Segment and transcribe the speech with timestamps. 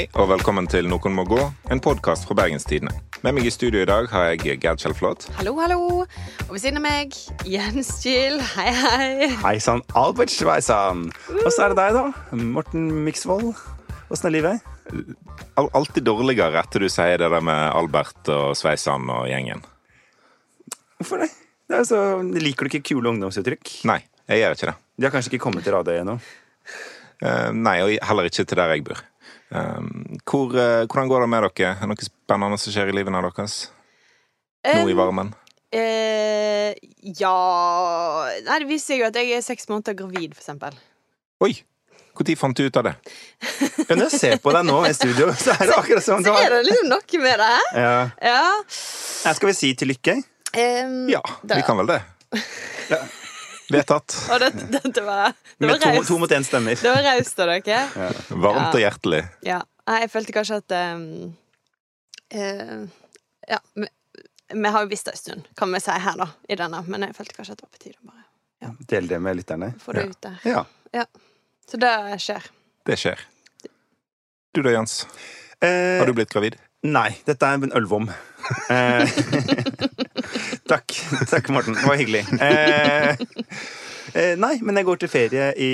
[0.00, 1.36] Hei og velkommen til Noen må gå,
[1.68, 2.88] en podkast fra Bergenstidene.
[3.20, 5.26] Med meg i studio i dag har jeg Gerd Kjellflot.
[5.36, 6.06] Hallo, hallo.
[6.46, 8.38] Og ved siden av meg, Jens Kiel.
[8.54, 9.26] Hei, hei.
[9.42, 11.02] Hei sann, Albert Sveisan.
[11.34, 12.38] Og så er det deg, da.
[12.54, 13.50] Morten Miksvold.
[14.08, 14.70] Åssen er livet?
[15.60, 19.60] Al- Alltid dårligere etter du sier det der med Albert og Sveisan og gjengen.
[20.96, 21.28] Hvorfor det?
[21.68, 22.00] det er så,
[22.40, 23.76] liker du ikke kule ungdomsuttrykk?
[23.92, 24.00] Nei,
[24.32, 24.76] jeg gjør ikke det.
[24.96, 26.16] De har kanskje ikke kommet til Radøy ennå?
[27.20, 29.04] Uh, nei, og heller ikke til der jeg bor.
[29.50, 29.80] Eh,
[30.30, 31.72] hvor, eh, hvordan går det med dere?
[31.74, 33.56] Er det noe spennende som skjer i livene deres?
[34.66, 35.34] Nå i Um, varmen?
[35.72, 36.74] eh,
[37.16, 37.32] ja
[38.44, 40.76] Nei, det viser seg jo at jeg er seks måneder gravid, for eksempel.
[41.40, 41.54] Oi!
[42.20, 42.92] Når fant du ut av det?
[43.88, 46.26] Ja, når jeg ser på deg nå i studio, så er det akkurat sånn.
[46.26, 47.54] Så er det liksom noe med det.
[47.80, 47.94] ja.
[48.20, 48.42] Ja.
[49.24, 50.18] Ja, Skal vi si til lykke?
[50.52, 52.02] Um, Ja, vi kan vel det.
[53.70, 54.16] Vedtatt.
[54.34, 56.08] Og det, dette var Det Med var to, raust.
[56.08, 56.74] to mot én stemmer.
[56.80, 57.80] Det var raust av dere.
[58.30, 58.70] Varmt Ja.
[58.72, 59.22] og hjertelig.
[59.46, 59.60] Ja.
[59.90, 61.34] Nei, jeg følte kanskje at um,
[62.34, 62.86] uh,
[63.48, 63.58] Ja.
[63.74, 63.86] Vi,
[64.54, 67.02] vi har jo visst det en stund, kan vi si her, da, i denne, men
[67.06, 68.24] jeg følte kanskje at det var på tide å bare
[68.90, 69.72] Del det med lytterne.
[69.80, 70.08] få det Ja.
[70.10, 70.38] ut der.
[70.92, 71.04] Ja.
[71.70, 72.42] Så det skjer.
[72.86, 73.18] Det skjer.
[74.54, 75.06] Du da, Jans?
[75.62, 76.56] Eh, Har du blitt gravid?
[76.82, 78.10] Nei, dette er en ølvom.
[80.70, 80.94] Takk.
[81.26, 81.74] Takk, Morten.
[81.74, 82.24] Det var hyggelig.
[82.40, 83.10] Eh,
[84.14, 85.70] eh, nei, men jeg går til ferie i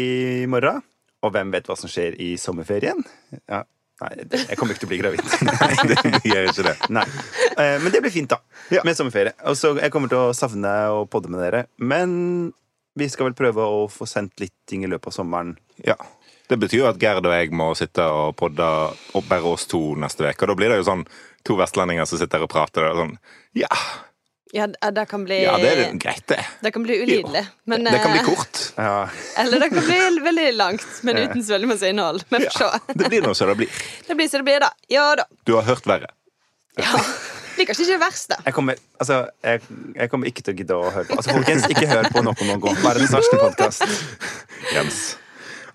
[0.48, 0.80] morgen.
[1.24, 3.02] Og hvem vet hva som skjer i sommerferien?
[3.48, 3.62] Ja,
[4.00, 5.22] nei, jeg kommer ikke til å bli gravid.
[5.48, 6.74] Nei, det gjør ikke det.
[6.92, 7.04] Nei.
[7.56, 8.40] Eh, men det blir fint, da.
[8.72, 8.84] Ja.
[8.88, 9.34] Med sommerferie.
[9.48, 11.66] Og så Jeg kommer til å savne å podde med dere.
[11.76, 12.16] Men
[12.96, 15.56] vi skal vel prøve å få sendt litt ting i løpet av sommeren.
[15.84, 15.96] Ja.
[16.46, 19.80] Det betyr jo at Gerd og jeg må sitte og podde og bare oss to
[19.98, 20.44] neste uke.
[20.44, 21.06] Og da blir det jo sånn
[21.46, 22.86] to vestlendinger som sitter og prater.
[22.92, 23.16] Og sånn,
[23.58, 23.70] ja,
[24.54, 26.38] Ja, det kan bli ja, det er greit, det.
[26.62, 27.42] Det kan bli ulidelig.
[27.64, 28.60] Men, Det kan bli eh, kort.
[28.76, 29.08] Ja.
[29.42, 32.22] Eller det kan bli veldig langt, men uten så veldig masse innhold.
[32.28, 32.92] Vi får Ja, se.
[32.94, 33.80] det blir nå som det blir.
[34.06, 34.70] Det blir som det blir, da.
[34.88, 35.26] Ja da.
[35.44, 36.12] Du har hørt verre.
[36.78, 36.92] Ja.
[36.94, 38.36] Det blir kanskje ikke det verste.
[38.44, 39.60] Jeg kommer, altså, jeg,
[39.96, 41.16] jeg kommer ikke til å gidde å høre på.
[41.18, 42.74] Altså, folkens, ikke hør på Noe må gå.
[42.84, 43.86] Verdens verste podkast.
[44.76, 45.16] Jens.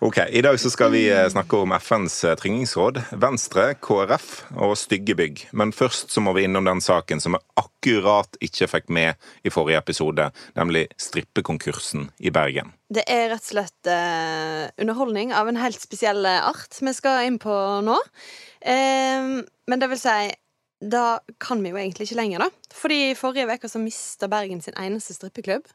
[0.01, 4.71] Ok, I dag så skal vi eh, snakke om FNs eh, tryggingsråd, Venstre, KrF og
[4.81, 5.43] stygge bygg.
[5.53, 9.13] Men først så må vi innom den saken som vi akkurat ikke fikk med
[9.45, 12.71] i forrige episode, nemlig strippekonkursen i Bergen.
[12.89, 17.37] Det er rett og slett eh, underholdning av en helt spesiell art vi skal inn
[17.43, 17.53] på
[17.85, 17.99] nå.
[18.65, 20.17] Eh, men det vil si
[20.81, 22.73] da kan vi jo egentlig ikke lenger, da.
[22.73, 25.69] Fordi forrige uke så mista Bergen sin eneste strippeklubb.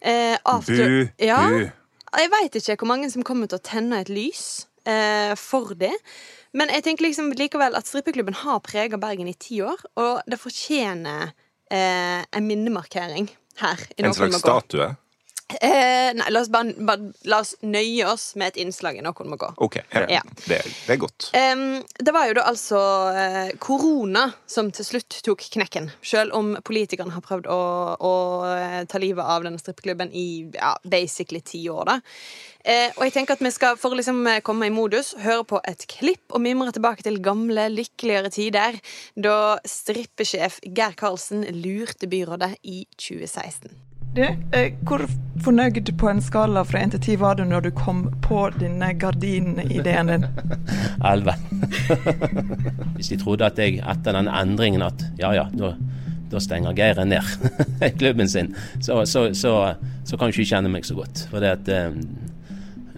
[0.00, 1.68] Eh, after- Bu, Ja, bu.
[2.16, 5.92] Jeg veit ikke hvor mange som kommer til å tenne et lys eh, for det.
[6.56, 10.40] Men jeg tenker liksom likevel at strippeklubben har prega Bergen i ti år, og det
[10.40, 11.34] fortjener
[11.70, 13.28] eh, en minnemarkering
[13.60, 13.84] her.
[13.96, 14.94] i En slags statue?
[15.48, 19.30] Eh, nei, la oss, bare, bare, la oss nøye oss med et innslag i Noen
[19.32, 19.48] må gå.
[19.64, 20.02] Ok, ja.
[20.18, 20.20] Ja.
[20.44, 21.30] Det, det er godt.
[21.32, 22.82] Um, det var jo da altså
[23.16, 25.88] eh, korona som til slutt tok knekken.
[26.04, 27.62] Selv om politikerne har prøvd å,
[27.96, 28.12] å
[28.50, 31.94] eh, ta livet av denne strippeklubben i ja, basically ti år.
[31.94, 31.98] da.
[32.68, 35.48] Eh, og jeg tenker at vi skal for å liksom eh, komme i modus høre
[35.48, 38.76] på et klipp og mimre tilbake til gamle, lykkeligere tider
[39.16, 43.87] da strippesjef Geir Karlsen lurte byrådet i 2016.
[44.18, 45.04] Du, eh, hvor
[45.44, 48.88] fornøyd på en skala fra 1 til 10 var du når du kom på denne
[48.98, 50.24] gardinideen din?
[51.10, 51.36] Elleve.
[52.96, 55.70] Hvis de trodde at jeg etter den endringen at ja ja, da,
[56.32, 57.30] da stenger Geir ned
[58.00, 58.50] klubben sin,
[58.82, 59.52] så, så, så,
[60.02, 61.22] så kan jeg ikke kjenne meg så godt.
[61.30, 61.94] For det at eh,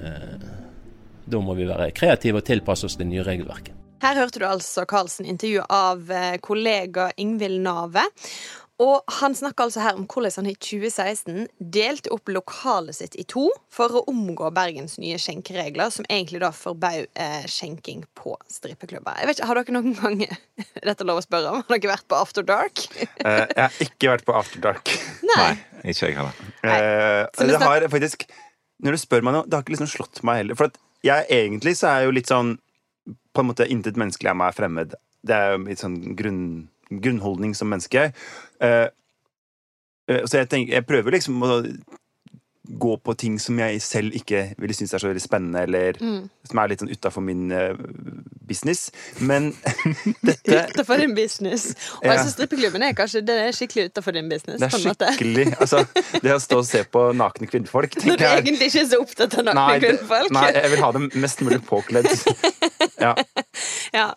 [0.01, 0.49] eh,
[1.29, 3.77] da må vi være kreative og tilpasse oss det nye regelverket.
[4.01, 8.07] Her hørte du altså Karlsen intervjue av eh, kollega Ingvild Nave.
[8.81, 13.27] Og han snakker altså her om hvordan han i 2016 delte opp lokalet sitt i
[13.29, 19.19] to for å omgå Bergens nye skjenkeregler, som egentlig da forbød eh, skjenking på strippeklubber.
[19.21, 20.25] Jeg vet ikke, Har dere noen gang
[20.89, 21.65] Dette lov å spørre om.
[21.69, 22.87] Har dere vært på After Dark?
[22.97, 24.95] Eh, jeg har ikke vært på After Dark.
[25.35, 25.53] Nei.
[25.85, 26.41] Ikke jeg heller.
[26.65, 28.27] Eh, det har faktisk
[28.85, 30.57] Når du spør meg nå, det har ikke liksom slått meg heller.
[30.57, 30.73] For
[31.05, 32.57] jeg egentlig så er jeg jo litt sånn
[33.37, 34.97] På en måte intet menneskelig er meg fremmed.
[35.21, 36.45] Det er jo litt sånn grunn,
[36.89, 38.09] grunnholdning som menneske.
[38.61, 38.89] Eh,
[40.11, 41.63] eh, så jeg tenker Jeg prøver liksom å
[42.71, 46.29] gå på ting som jeg selv ikke ville synes er så veldig spennende, eller Mm.
[46.47, 47.75] som er litt sånn utafor min uh,
[48.47, 48.93] business.
[49.19, 49.49] Men
[50.23, 51.73] dette Utenfor din business.
[51.99, 52.13] Og Ja.
[52.13, 54.61] altså strippeklubben er kanskje det er skikkelig utenfor din business.
[54.61, 55.83] det er skikkelig Altså,
[56.23, 59.35] det å stå og se på nakne kvinnfolk Når du egentlig ikke er så opptatt
[59.41, 60.31] av Nei, nakne det, kvinnfolk.
[60.39, 62.07] nei, jeg vil ha dem mest mulig påkledd.
[63.01, 63.15] Ja.
[63.93, 64.15] Ja.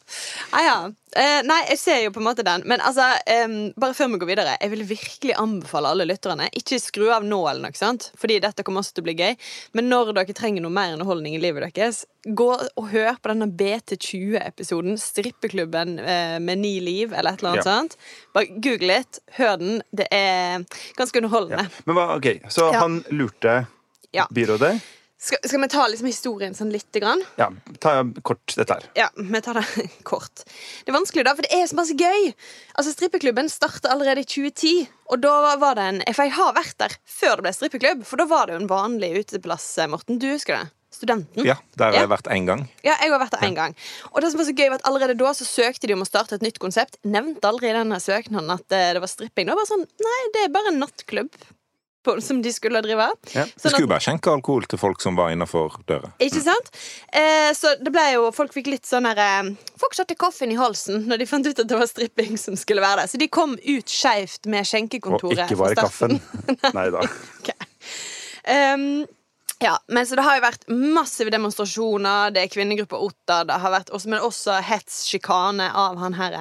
[0.51, 0.75] Ah, ja.
[1.15, 2.63] Eh, nei, jeg ser jo på en måte den.
[2.69, 6.79] Men altså, em, bare før vi går videre, jeg vil virkelig anbefale alle lytterne ikke
[6.81, 9.35] skru av nå, eller noe sånt, fordi dette kommer også til å bli gøy.
[9.77, 13.49] Men når dere trenger noe mer underholdning i livet deres, gå og hør på denne
[13.59, 17.77] BT20-episoden, Strippeklubben eh, med ni liv, eller et eller annet Ja.
[17.77, 17.97] sånt.
[18.33, 19.81] Bare google litt, hør den.
[19.93, 20.65] Det er
[20.97, 21.69] ganske underholdende.
[21.85, 22.79] Men hva, ok, Så Ja.
[22.79, 23.67] han lurte
[24.13, 24.25] Ja.
[24.31, 24.81] byrådet.
[25.23, 27.21] Skal, skal vi ta liksom historien sånn lite grann?
[27.39, 27.47] Ja,
[27.79, 27.93] ta
[28.27, 28.87] kort dette her.
[28.99, 30.43] Ja, vi tar det kort.
[30.83, 32.33] Det er vanskelig, da, for det er så masse gøy.
[32.75, 34.89] Altså, Strippeklubben starta allerede i 2010.
[35.15, 38.03] Og da var det en For jeg har vært der før det ble strippeklubb.
[38.09, 40.19] For da var det jo en vanlig uteplass, Morten.
[40.19, 40.73] Du husker det?
[40.93, 41.47] Studenten.
[41.47, 42.67] Ja, der har jeg vært én gang.
[42.85, 43.73] Ja, jeg har vært der en gang.
[44.11, 46.09] Og det som var så gøy var at Allerede da så søkte de om å
[46.09, 46.99] starte et nytt konsept.
[47.07, 49.47] Nevnte aldri i denne søknaden at eh, det var stripping.
[49.47, 51.39] Det var bare sånn, Nei, det er bare en nattklubb
[52.03, 53.07] på, som de skulle drive.
[53.33, 53.45] Ja.
[53.45, 56.11] Du Sånn at- skulle bare skjenke alkohol til folk som var innafor døra.
[56.19, 56.69] ikke sant?
[57.13, 60.55] Eh, så det ble jo, folk fikk litt sånn her eh, Folk satte kaffen i
[60.59, 63.07] halsen når de fant ut at det var stripping som skulle være der.
[63.11, 65.43] Så de kom ut skeivt med skjenkekontoret.
[65.43, 66.19] Og ikke bare kaffen.
[66.77, 67.03] Nei da.
[68.47, 69.05] Um,
[69.63, 72.33] ja, men så det har jo vært massive demonstrasjoner.
[72.35, 73.41] Det er kvinnegruppa Otta.
[73.47, 76.35] Det har vært også, men også hets, sjikane av han her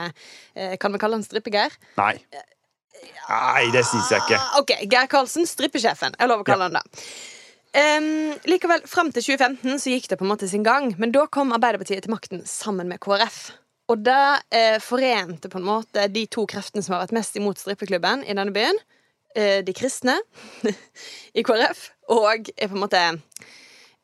[0.57, 1.71] eh, Kan vi kalle han Strippegeir?
[2.01, 2.17] Nei.
[3.29, 4.39] Nei, det syns jeg ikke.
[4.39, 6.17] Ah, Ok, Geir Karlsen, strippesjefen.
[6.19, 7.05] Jeg lover å kalle han det.
[7.73, 11.25] Um, likevel, Fram til 2015 så gikk det på en måte sin gang, men da
[11.33, 13.39] kom Arbeiderpartiet til makten sammen med KrF.
[13.93, 14.19] Og det
[14.55, 18.37] eh, forente på en måte de to kreftene som har vært mest imot strippeklubben i
[18.37, 18.79] denne byen.
[19.37, 20.19] Eh, de kristne
[21.39, 23.01] i KrF og er på en måte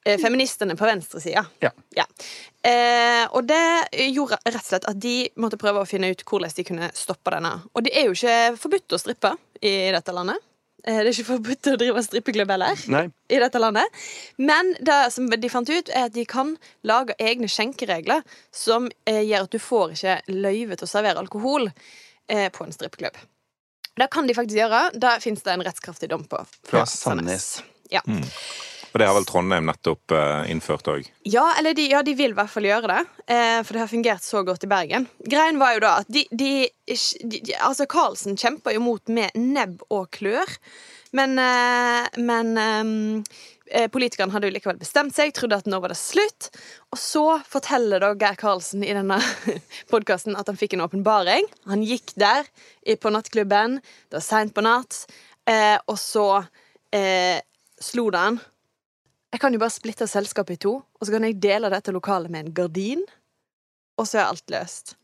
[0.05, 1.45] feministene på venstresida.
[1.61, 1.71] Ja.
[1.97, 2.05] Ja.
[2.65, 6.55] Eh, og det gjorde rett og slett at de måtte prøve å finne ut hvordan
[6.57, 7.55] de kunne stoppe denne.
[7.75, 10.41] Og det er jo ikke forbudt å strippe i dette landet.
[10.87, 13.07] Eh, det er ikke forbudt å drive strippeklubb heller Nei.
[13.29, 14.03] i dette landet.
[14.39, 16.55] Men det som de fant ut, er at de kan
[16.87, 18.23] lage egne skjenkeregler
[18.55, 22.75] som eh, gjør at du får ikke løyve til å servere alkohol eh, på en
[22.75, 23.19] strippeklubb.
[23.99, 24.85] Det kan de faktisk gjøre.
[24.95, 26.45] Da fins det en rettskraftig dom på.
[26.71, 27.57] Fra Sandnes.
[27.91, 28.05] Ja.
[28.93, 31.09] Og det har vel Trondheim nettopp eh, innført òg.
[31.29, 33.01] Ja, eller de, ja, de vil i hvert fall gjøre det.
[33.29, 35.09] Eh, for det har fungert så godt i Bergen.
[35.29, 36.53] Greien var jo da at de, de,
[36.89, 40.57] de, Altså, Karlsen kjemper jo mot med nebb og klør.
[41.17, 43.25] Men, eh, men
[43.93, 46.49] politikerne hadde jo likevel bestemt seg, trodde at nå var det slutt.
[46.89, 49.19] Og så forteller da Geir Karlsen i denne
[49.93, 51.49] podkasten at han fikk en åpenbaring.
[51.69, 52.49] Han gikk der
[52.97, 55.03] på nattklubben, det var seint på natt,
[55.85, 56.29] og så
[56.97, 57.41] eh,
[57.81, 58.41] slo det han.
[59.33, 62.31] Jeg kan jo bare splitte selskapet i to, og så kan jeg dele dette lokalet
[62.33, 63.03] med en gardin.
[63.99, 64.95] Og så er alt løst.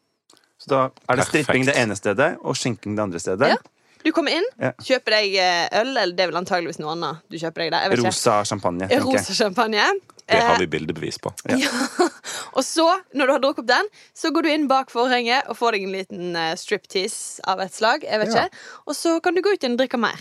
[0.62, 0.78] Så da
[1.10, 3.50] er det stripping det ene stedet og skjenking det andre stedet.
[3.52, 3.58] Ja.
[4.04, 4.70] Du kommer inn, Ja.
[4.84, 7.22] kjøper deg eh, øl, eller det er vel antageligvis noe annet.
[7.32, 8.10] Du kjøper deg det, jeg vet ikke.
[8.12, 9.04] Rosa champagne, tenker jeg.
[9.08, 9.86] Rosa champagne.
[10.24, 11.32] Det har Eh, vi bildebevis på.
[12.56, 12.84] og så,
[13.16, 15.82] når du har drukket opp den, så går du inn bak forhenget og får deg
[15.88, 18.04] en liten eh, striptease av et slag.
[18.08, 18.44] Jeg vet Ja.
[18.46, 18.62] ikke.
[18.88, 20.20] Og så kan du gå ut igjen og drikke mer.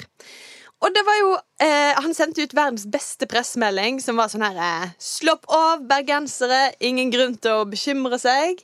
[0.84, 1.34] Og det var jo
[1.64, 6.74] eh, Han sendte ut verdens beste pressemelding, som var sånn her eh, Slopp av, bergensere.
[6.84, 8.64] Ingen grunn til å bekymre seg.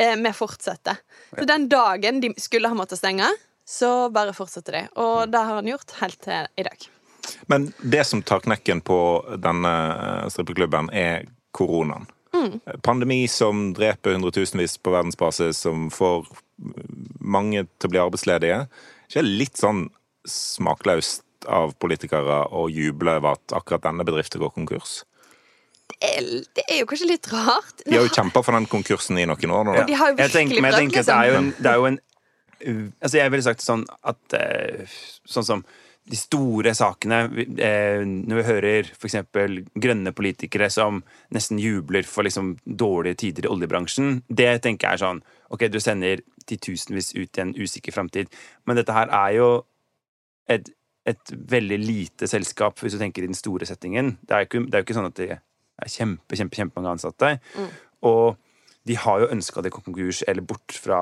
[0.00, 0.98] Eh, vi fortsetter.
[1.36, 3.28] Så den dagen de skulle ha måttet stenge,
[3.68, 4.86] så bare fortsatte de.
[4.98, 6.88] Og det har han gjort helt til i dag.
[7.52, 8.98] Men det som tar knekken på
[9.38, 12.08] denne eh, strippeklubben, er koronaen.
[12.86, 16.28] Pandemi som dreper hundretusenvis på verdensbasis, som får
[17.20, 18.60] mange til å bli arbeidsledige.
[19.10, 19.88] Ikke litt sånn
[20.30, 25.00] smakløst av politikere å juble over at akkurat denne bedriften går konkurs?
[25.90, 27.82] Det er, det er jo kanskje litt rart.
[27.84, 29.76] De har jo kjempa for den konkursen i noen år nå.
[29.80, 29.84] Ja.
[29.88, 31.50] de har jo Jeg tenker, virkelig men jeg prøvd, tenker at det er jo liksom.
[31.50, 35.64] en, det er jo en uh, Altså jeg ville sagt sånn at uh, Sånn som
[36.10, 37.18] de store sakene
[37.60, 39.18] eh, Når vi hører f.eks.
[39.84, 41.02] grønne politikere som
[41.34, 45.80] nesten jubler for liksom dårlige tider i oljebransjen, det tenker jeg er sånn Ok, du
[45.82, 48.30] sender titusenvis ut i en usikker framtid,
[48.66, 49.48] men dette her er jo
[50.50, 50.70] et,
[51.08, 54.16] et veldig lite selskap, hvis du tenker i den store settingen.
[54.20, 56.94] Det er jo ikke, det er jo ikke sånn at det er kjempe, kjempe, kjempemange
[56.98, 57.34] ansatte.
[58.06, 58.36] Og
[58.88, 61.00] de har jo ønska det konkurs eller bort fra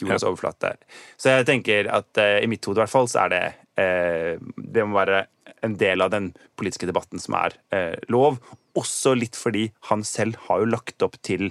[0.00, 0.74] jordas overflate.
[1.20, 3.42] Så jeg tenker at eh, i mitt hode i hvert fall så er det
[3.80, 5.26] eh, Det må være
[5.66, 8.38] en del av den politiske debatten som er eh, lov.
[8.78, 11.50] Også litt fordi han selv har jo lagt opp til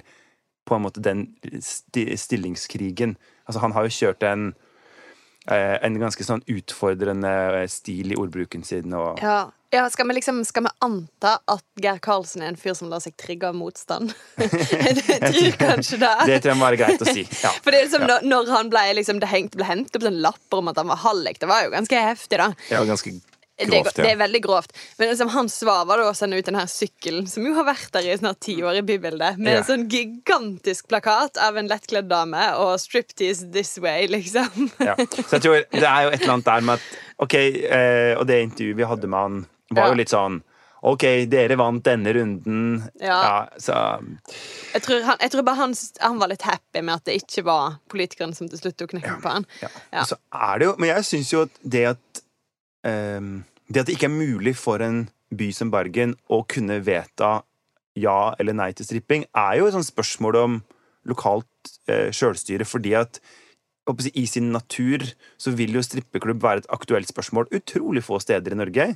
[0.67, 1.29] på en måte den
[1.63, 3.15] sti stillingskrigen.
[3.47, 4.49] Altså han har jo kjørt en
[5.55, 8.91] en ganske sånn utfordrende stil i ordbruken sin.
[8.93, 12.75] Og, Ja, ja skal, vi liksom, skal vi anta at Geir Karlsen er en fyr
[12.77, 14.11] som lar seg trigge av motstand?
[14.41, 16.13] jeg tror kanskje det.
[16.27, 17.23] Det tror jeg må være greit å si.
[17.45, 17.53] Ja.
[17.61, 20.21] For det er liksom når, når han ble, liksom, det hengt, ble hentet opp sånn
[20.25, 22.51] lapper om at han var hallik, det var jo ganske heftig, da.
[22.69, 23.15] Var ganske
[23.57, 24.11] Grovt, det ja.
[24.13, 24.73] er veldig grovt.
[24.99, 28.05] Men liksom, svar var da å sende ut denne sykkelen, som jo har vært der
[28.05, 29.61] i snart ti år i bybildet, med yeah.
[29.63, 34.69] en sånn gigantisk plakat av en lettkledd dame og 'striptease this way', liksom.
[34.87, 34.93] Ja.
[34.97, 38.27] Så jeg tror det er jo et eller annet der med at Ok, eh, og
[38.29, 39.39] det intervjuet vi hadde med han,
[39.73, 39.89] var Ja.
[39.89, 40.41] jo litt sånn
[40.85, 42.83] Ok, dere vant denne runden.
[43.01, 43.47] Ja.
[43.57, 43.73] så
[44.73, 47.43] Jeg tror, han, jeg tror bare han, han var litt happy med at det ikke
[47.47, 49.47] var politikeren som til slutt tok knekken på han.
[49.63, 49.71] Ja.
[49.91, 50.03] Ja.
[50.03, 52.21] Og så er det jo Men jeg syns jo at det at
[52.87, 57.41] Det at det ikke er mulig for en by som Bergen å kunne vedta
[57.97, 60.59] ja eller nei til stripping, er jo et sånt spørsmål om
[61.07, 63.19] lokalt eh, sjølstyre, fordi at
[63.87, 65.05] jeg i sin natur
[65.39, 68.87] så vil jo strippeklubb være et aktuelt spørsmål utrolig få steder i Norge.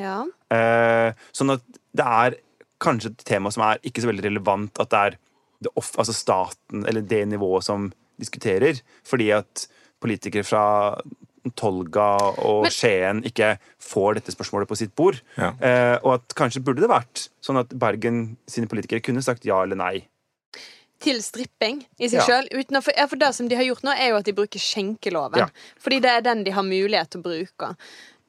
[0.00, 0.22] Ja.
[0.54, 2.38] Eh, sånn at det er
[2.80, 5.18] kanskje et tema som er ikke så veldig relevant at det er
[5.66, 9.66] det off, altså staten eller det nivået som diskuterer, fordi at
[10.02, 10.64] politikere fra
[11.56, 15.20] Tolga og Men- Skien ikke får dette spørsmålet på sitt bord.
[15.36, 15.52] Ja.
[15.60, 19.62] Eh, og at kanskje burde det vært sånn at Bergen sine politikere kunne sagt ja
[19.62, 20.06] eller nei.
[21.00, 22.26] Til stripping i seg Ja.
[22.26, 22.48] sjøl.
[22.70, 24.58] Ja, for, ja, for det som de har gjort nå, er jo at de bruker
[24.58, 25.38] skjenkeloven.
[25.38, 25.46] Ja.
[25.78, 27.76] Fordi det er den de har mulighet til å bruke.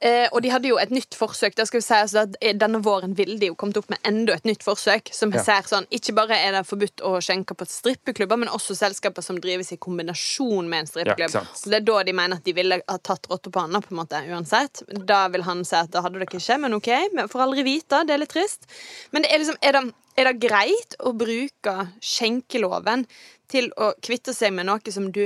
[0.02, 1.58] Eh, og de hadde jo et nytt forsøk.
[1.60, 4.00] Da skal vi si altså at eh, Denne våren ville de jo kommet opp med
[4.08, 5.10] enda et nytt forsøk.
[5.12, 5.42] Som Ja.
[5.44, 9.42] ser sånn Ikke bare er det forbudt å skjenke på strippeklubber, men også selskaper som
[9.44, 11.36] drives i kombinasjon med en strippeklubb.
[11.36, 13.92] Ja, det er da de mener at de ville ha tatt rotta på handa, på
[13.92, 14.84] en måte, uansett.
[15.06, 16.88] Da vil han si at da hadde dere ikke, men OK,
[17.20, 18.06] vi får aldri vite.
[18.08, 18.70] Det er litt trist.
[19.12, 23.06] Men det er liksom Er det, er det greit å bruke skjenkeloven
[23.50, 25.26] til å kvitte seg med noe som du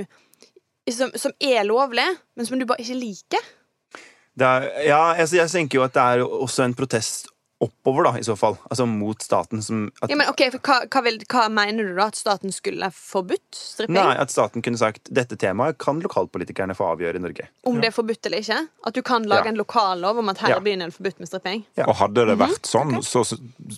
[0.90, 3.40] som, som er lovlig, men som du bare ikke liker?
[4.36, 7.30] Det er, ja, jeg, jeg tenker jo at det er også en protest
[7.64, 8.58] oppover, da, i så fall.
[8.68, 11.94] Altså mot staten som at, Ja, men ok, for hva, hva, vil, hva mener du
[11.96, 12.10] da?
[12.12, 13.96] At staten skulle forbudt stripping?
[13.96, 17.46] Nei, at staten kunne sagt dette temaet kan lokalpolitikerne få avgjøre i Norge.
[17.70, 18.58] Om det er forbudt eller ikke?
[18.90, 19.54] At du kan lage Ja.
[19.54, 20.58] en lokallov om at her Ja.
[20.60, 21.64] i byen er det forbudt med stripping?
[21.80, 21.86] Ja.
[21.88, 23.24] Og hadde det vært sånn, så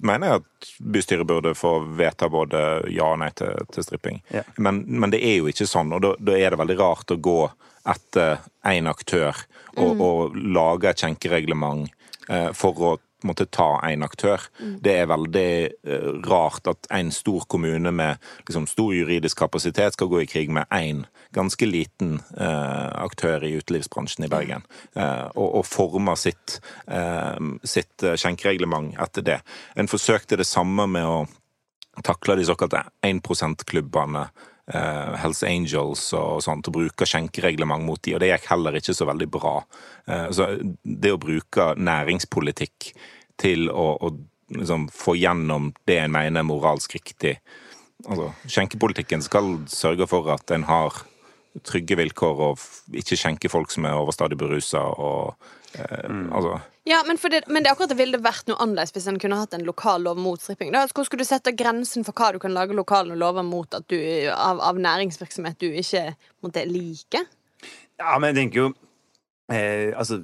[0.02, 4.24] mener jeg at bystyret burde få vedta både ja og nei til, til stripping.
[4.34, 4.42] Ja.
[4.58, 7.22] Men, men det er jo ikke sånn, og da, da er det veldig rart å
[7.22, 7.38] gå
[7.86, 9.36] etter én aktør
[9.78, 11.90] og, og lage et skjenkereglement
[12.30, 12.94] eh, for å
[13.26, 14.44] måtte ta én aktør.
[14.86, 20.12] Det er veldig eh, rart at en stor kommune med liksom, stor juridisk kapasitet skal
[20.12, 24.62] gå i krig med én ganske liten uh, aktør i utelivsbransjen i Bergen,
[24.96, 26.62] uh, og, og former sitt,
[27.68, 29.36] sitt skjenkereglement etter det.
[29.76, 31.18] En forsøkte det samme med å
[32.08, 34.30] takle de såkalte 1 %-klubbene.
[34.74, 38.96] Eh, Hells Angels og sånt, og bruker skjenkereglement mot de, og det gikk heller ikke
[38.98, 39.58] så veldig bra.
[40.08, 40.50] Eh, så
[40.84, 42.92] det å bruke næringspolitikk
[43.42, 44.14] til å, å
[44.56, 47.40] liksom få gjennom det en mener er moralsk riktig
[48.06, 50.98] Altså, skjenkepolitikken skal sørge for at en har
[51.66, 52.64] trygge vilkår og
[53.00, 56.56] ikke skjenke folk som er overstadig berusa og eh, Altså
[56.88, 59.20] Ja, men, for det, men det er akkurat det ville vært noe annerledes hvis en
[59.22, 60.72] kunne hatt en lokal lov mot stripping.
[60.76, 63.88] Da, hvor skulle du sette grensen for hva du kan lage lokale lover mot at
[63.92, 63.98] du,
[64.32, 66.12] av, av næringsvirksomhet du ikke
[66.46, 67.26] måtte like?
[68.00, 68.68] Ja, men jeg tenker jo
[69.52, 70.22] eh, Altså,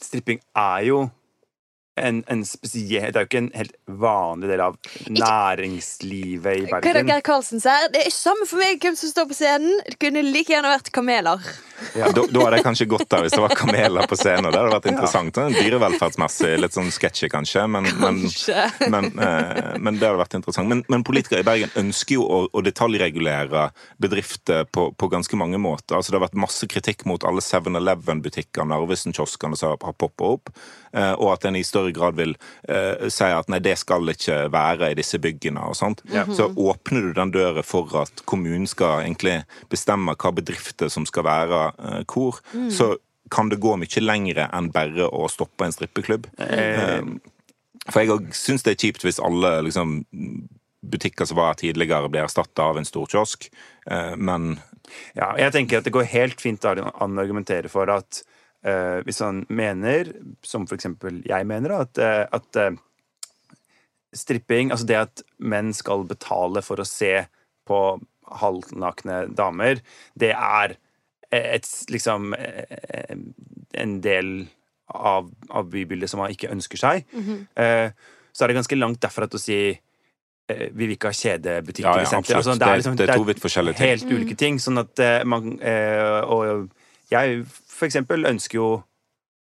[0.00, 1.04] stripping er jo
[1.98, 4.76] en, en spesiell Det er jo ikke en helt vanlig del av
[5.10, 6.84] næringslivet i Bergen.
[6.84, 7.08] Hva er.
[7.10, 7.88] Geir Karlsen sier?
[7.92, 9.82] Det er samme for meg hvem som står på scenen.
[9.88, 11.50] Det kunne like gjerne vært kameler.
[11.94, 14.50] Da, da hadde jeg kanskje gått der hvis det var kameler på scenen.
[14.50, 15.38] Det hadde vært interessant.
[15.40, 15.48] Ja.
[15.56, 18.66] Dyrevelferdsmessig litt sånn sketchy, kanskje, men, men, Kanskje.
[18.92, 20.68] men, eh, men det hadde vært interessant.
[20.70, 23.66] Men, men politikere i Bergen ønsker jo å, å detaljregulere
[24.02, 25.96] bedrifter på, på ganske mange måter.
[25.96, 30.52] Altså Det har vært masse kritikk mot alle 7-Eleven-butikkene, Narvesen-kioskene som har poppa opp,
[30.92, 32.36] eh, og at en i større grad vil
[32.68, 36.02] eh, si at nei, det skal ikke være i disse byggene og sånt.
[36.36, 39.40] Så åpner du den døra for at kommunen skal egentlig
[39.72, 42.40] bestemme hva bedrifter som skal være eh, hvor,
[42.72, 42.94] så
[43.30, 46.26] kan det gå mye lengre enn bare å stoppe en strippeklubb.
[46.42, 47.02] Eh,
[47.90, 50.00] For jeg syns det er kjipt hvis alle liksom,
[50.82, 53.50] butikker som var tidligere, blir erstatta av en stor kiosk,
[53.86, 54.58] eh, men
[55.14, 58.24] Ja, jeg tenker at det går helt fint an å argumentere for at
[58.64, 60.12] eh, hvis han mener,
[60.42, 62.70] som for eksempel jeg mener, at, eh, at uh,
[64.14, 67.26] stripping, altså det at menn skal betale for å se
[67.68, 67.80] på
[68.40, 69.80] halvnakne damer,
[70.18, 70.76] det er
[71.30, 74.32] et, liksom en del
[74.90, 77.04] av, av bybildet som man ikke ønsker seg.
[77.54, 77.90] Eh,
[78.32, 79.60] Så er det ganske langt derfra til å si
[80.50, 82.34] vi vil ikke ha kjedebutikker Ja, ja, i.
[82.34, 83.86] Altså, Det er- det er to vidt forskjellige ting.
[83.86, 84.58] Helt ulike ting.
[84.58, 86.70] Sånn at man eh, Og
[87.10, 88.68] jeg for eksempel ønsker jo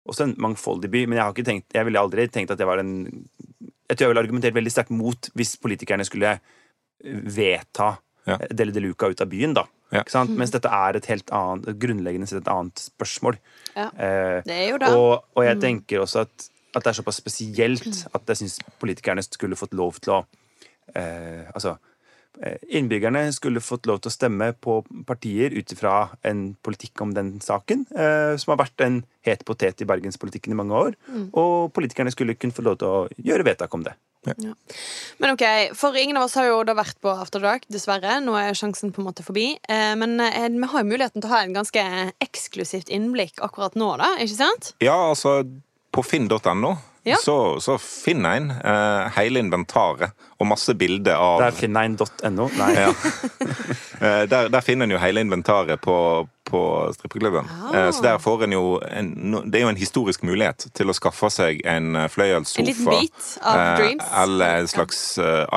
[0.08, 2.68] også en mangfoldig by, men jeg har ikke tenkt Jeg ville aldri tenkt at det
[2.70, 2.94] var en
[3.90, 6.38] Jeg tror jeg ville argumentert veldig sterkt mot hvis politikerne skulle
[7.04, 7.98] vedta
[8.28, 8.38] Ja.
[8.52, 9.62] Dele de Luca ut av byen, da.
[9.94, 10.02] Ja.
[10.02, 10.34] Ikke sant?
[10.36, 13.38] Mens dette er et helt annet, grunnleggende sett et annet spørsmål.
[13.76, 13.86] Ja.
[13.96, 14.90] Eh, Det er jo det.
[14.92, 19.24] og, og jeg tenker også at, at det er såpass spesielt at jeg syns politikerne
[19.24, 20.26] skulle fått lov til å
[20.96, 21.78] eh, Altså,
[22.70, 27.38] innbyggerne skulle fått lov til å stemme på partier ut ifra en politikk om den
[27.44, 30.98] saken, eh, som har vært en het potet i bergenspolitikken i mange år.
[31.34, 33.96] Og politikerne skulle kunne få lov til å gjøre vedtak om det.
[35.20, 35.44] Men ok,
[35.78, 38.18] for ingen av oss har jo da vært på After Dark, dessverre.
[38.24, 39.54] Nå er sjansen på en måte forbi.
[39.70, 41.84] Eh, Men eh, vi har jo muligheten til å ha en ganske
[42.24, 44.16] eksklusivt innblikk akkurat nå, da.
[44.20, 44.74] Ikke sant?
[44.84, 45.42] Ja, altså
[45.96, 46.76] på finn.no
[47.08, 47.18] Ja.
[47.24, 51.96] så, så finner en uh, hele inventaret og masse bilder av Der finner en
[52.36, 52.50] .no?
[52.60, 52.74] Nei.
[52.76, 52.90] Ja.
[52.92, 55.96] uh, der, der finner en jo hele inventaret på,
[56.52, 56.62] på
[56.94, 57.48] strippeklubben.
[57.50, 57.72] Ah.
[57.88, 60.92] Uh, Så der får en jo en, no- Det er jo en historisk mulighet til
[60.92, 62.62] å skaffe seg en fløyelssofa.
[62.62, 64.12] En liten bit av Dreams.
[64.24, 65.02] Eller en slags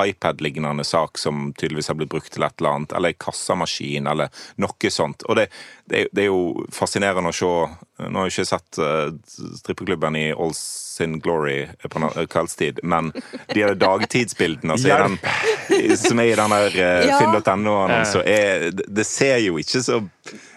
[0.05, 2.95] iPad-lignende sak som tydeligvis har blitt brukt til et eller annet.
[2.97, 4.31] Eller en kassamaskin, eller
[4.61, 5.27] noe sånt.
[5.29, 5.49] Og det,
[5.85, 7.53] det, er, det er jo fascinerende å se
[8.09, 9.11] Nå har jeg ikke sett eh,
[9.61, 16.31] strippeklubben i all sin glory på kveldstid, men de der dagtidsbildene er, den, som er
[16.33, 17.19] i den der eh, Ja.
[17.21, 20.01] finn.no-annonsen, er det- Det ser jo ikke så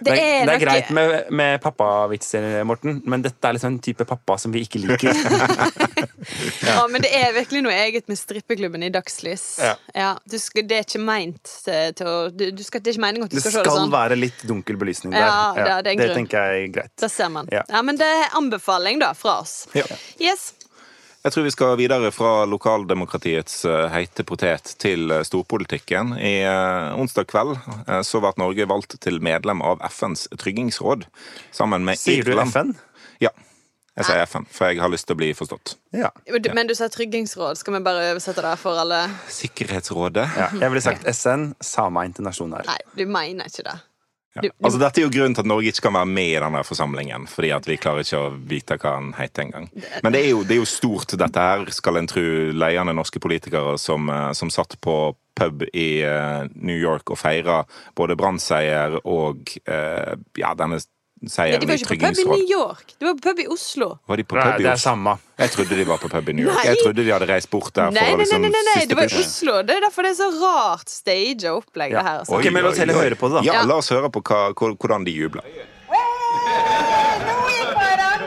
[0.05, 4.05] Det er, det er greit med, med pappavitser, Morten, men dette er liksom en type
[4.05, 5.15] pappa som vi ikke liker.
[6.65, 6.87] Ja.
[6.89, 9.43] men det er virkelig noe eget med strippeklubben i dagslys.
[9.95, 10.15] Ja.
[10.25, 13.27] du skal, det er ikke meint til, å du, du skal, Det er ikke meningen
[13.29, 13.77] at du skal, se det sånn.
[13.77, 15.21] det skal være litt dunkel belysning der.
[15.27, 16.93] Ja, det er- det er en det tenker jeg er greit.
[17.05, 17.49] Da ser man.
[17.53, 17.63] Ja.
[17.69, 17.83] Ja.
[17.83, 19.65] men det er anbefaling, da, fra oss.
[19.77, 19.85] Ja.
[20.23, 20.53] Yes.
[21.25, 26.11] Jeg tror vi skal videre fra lokaldemokratiets eh, heite potet til eh, storpolitikken.
[26.21, 27.55] I eh, onsdag kveld
[28.05, 31.07] så ble Norge valgt til medlem av FNs tryggingsråd.
[31.57, 32.75] Sammen med Sier du FN?
[33.25, 33.33] Ja.
[33.95, 35.77] Jeg sier FN, for jeg har lyst til å bli forstått.
[35.95, 36.09] Ja.
[36.29, 37.57] Men du- Men du sa tryggingsråd.
[37.61, 39.05] Skal vi bare oversette det for alle?
[39.31, 40.29] Sikkerhetsrådet.
[40.37, 40.49] ja.
[40.61, 42.67] Jeg ville sagt SN, Sama Internasjonal.
[42.67, 43.77] Nei, du mener ikke det.
[44.35, 44.51] Ja.
[44.65, 47.27] Altså, dette er jo grunnen til at Norge ikke kan være med i denne forsamlingen.
[47.31, 49.69] Fordi at vi klarer ikke å vite hva han heter engang.
[50.03, 52.25] Men det er, jo, det er jo stort, dette her, skal en tro
[52.55, 54.97] leiende norske politikere som, eh, som satt på
[55.35, 57.63] pub i eh, New York og feira
[57.99, 60.81] både brannseier og eh, ja, denne
[61.25, 62.95] Nei, seieren de var ikke på pub i New York.
[63.01, 63.87] De var på pub i Oslo.
[64.11, 65.15] Var de på pub i det er samme.
[65.41, 66.59] Jeg trodde de var på pub i New York.
[66.61, 66.65] Nei.
[66.69, 69.09] Jeg trodde de hadde reist bort der Nei, nei, nei, liksom nei, nei, det var
[69.09, 69.23] i.
[69.25, 69.55] Oslo.
[69.65, 71.99] Det er derfor det er så rart stage og opplegg, Ja.
[72.03, 72.19] det her.
[72.25, 72.37] Altså.
[72.39, 73.43] Ok, men la oss heller høre på det, da.
[73.49, 73.65] Ja, Ja.
[73.73, 75.43] la oss høre på hva, hvordan de jubler.
[75.89, 76.01] Nå
[77.49, 78.21] er jeg på den!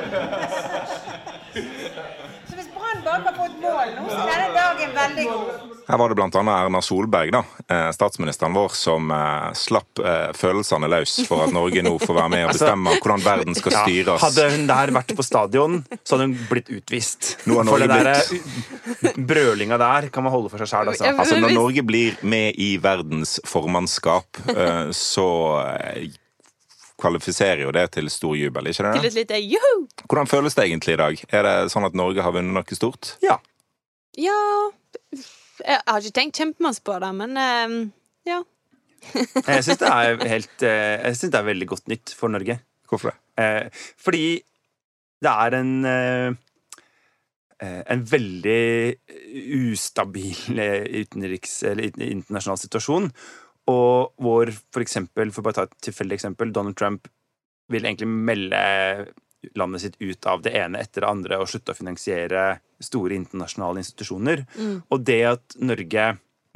[2.47, 5.73] Så hvis Brann bare har fått mål nå, så er denne dagen veldig god.
[5.87, 7.39] Her var det annet Erna Solberg, da,
[7.71, 12.31] eh, statsministeren vår, som eh, slapp eh, følelsene løs for at Norge nå får være
[12.33, 14.25] med og bestemme hvordan verden skal Ja, styres.
[14.25, 17.37] Hadde hun der vært på stadion, så hadde hun blitt utvist.
[17.47, 21.07] Nå har For Norge det der brølinga der kan man holde for seg sjæl, altså.
[21.13, 24.43] Altså, Når Norge blir med i verdens formannskap,
[24.91, 25.27] så
[26.97, 29.85] kvalifiserer jo det til stor jubel, ikke Til et lite joho!
[30.03, 31.21] Hvordan føles det egentlig i dag?
[31.29, 33.15] Er det sånn at Norge har vunnet noe stort?
[33.23, 33.37] Ja.
[34.17, 34.37] Ja
[35.61, 37.77] Jeg har ikke tenkt kjempemasse på det, men eh,
[38.29, 38.41] ja.
[39.47, 42.59] Jeg syns det er helt eh, det er veldig godt nytt for Norge.
[42.89, 43.17] Hvorfor det?
[43.43, 44.27] Eh, fordi
[45.23, 46.43] det er en eh,
[47.57, 48.93] en veldig
[49.73, 50.59] ustabil
[51.01, 53.07] utenriks- eller internasjonal situasjon.
[53.73, 57.09] Og hvor for eksempel, for bare å ta et tilfeldig eksempel, Donald Trump
[57.73, 58.61] vil egentlig melde
[59.55, 62.45] landet sitt ut av det ene etter det andre og slutte å finansiere
[62.83, 64.45] store internasjonale institusjoner.
[64.89, 66.07] Og det at Norge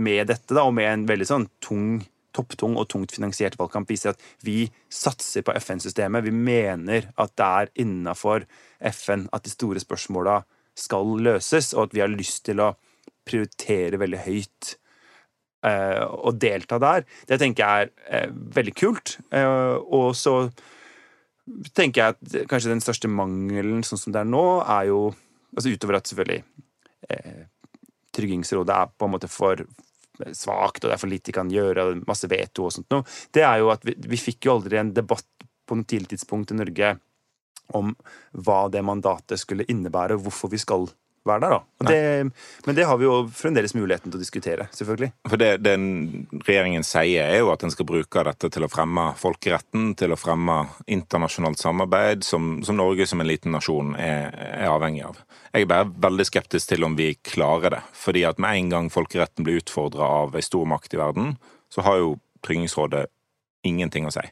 [0.02, 2.02] med dette, da, og med en veldig sånn tung
[2.36, 6.26] topptung og tungt finansiert valgkamp viser at vi satser på FN-systemet.
[6.26, 8.46] Vi mener at det er innafor
[8.92, 10.42] FN at de store spørsmåla
[10.78, 12.74] skal løses, og at vi har lyst til å
[13.28, 14.76] prioritere veldig høyt
[15.68, 17.06] eh, og delta der.
[17.28, 19.18] Det tenker jeg er uh, veldig kult.
[19.34, 20.36] Uh, og så
[21.76, 25.00] tenker jeg at kanskje den største mangelen sånn som det er nå, er jo
[25.56, 26.44] altså Utover at selvfølgelig
[27.10, 27.48] eh,
[28.16, 29.64] Tryggingsrådet er på en måte for
[30.36, 33.06] svakt, og det er for lite de kan gjøre, og masse veto og sånt noe,
[33.34, 36.52] det er jo at vi, vi fikk jo aldri en debatt på noe tidlig tidspunkt
[36.52, 36.96] i Norge
[37.78, 37.94] om
[38.36, 40.90] hva det mandatet skulle innebære, og hvorfor vi skal
[41.28, 41.60] være der, da.
[41.82, 41.98] Og det,
[42.66, 45.12] men det har vi jo fremdeles muligheten til å diskutere, selvfølgelig.
[45.30, 45.76] For det, det
[46.48, 50.20] regjeringen sier, er jo at en skal bruke dette til å fremme folkeretten, til å
[50.20, 50.58] fremme
[50.90, 55.22] internasjonalt samarbeid, som, som Norge som en liten nasjon er, er avhengig av.
[55.52, 57.84] Jeg er bare veldig skeptisk til om vi klarer det.
[58.02, 61.34] Fordi at med en gang folkeretten blir utfordra av ei stor makt i verden,
[61.72, 63.06] så har jo Tryggingsrådet
[63.70, 64.24] ingenting å si.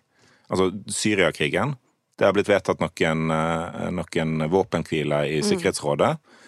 [0.49, 1.75] Altså, Syriakrigen
[2.17, 6.10] Det har blitt vedtatt noen, eh, noen våpenhviler i Sikkerhetsrådet.
[6.10, 6.39] eh,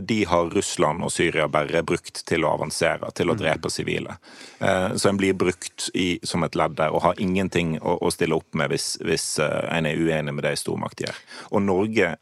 [0.00, 4.16] de har Russland og Syria bare brukt til å avansere, til å drepe sivile.
[4.58, 8.10] Eh, Så en blir brukt i, som et ledd der og har ingenting å, å
[8.10, 11.20] stille opp med hvis, hvis eh, en er uenig med det stormakt gjør.
[11.52, 12.14] Og Norge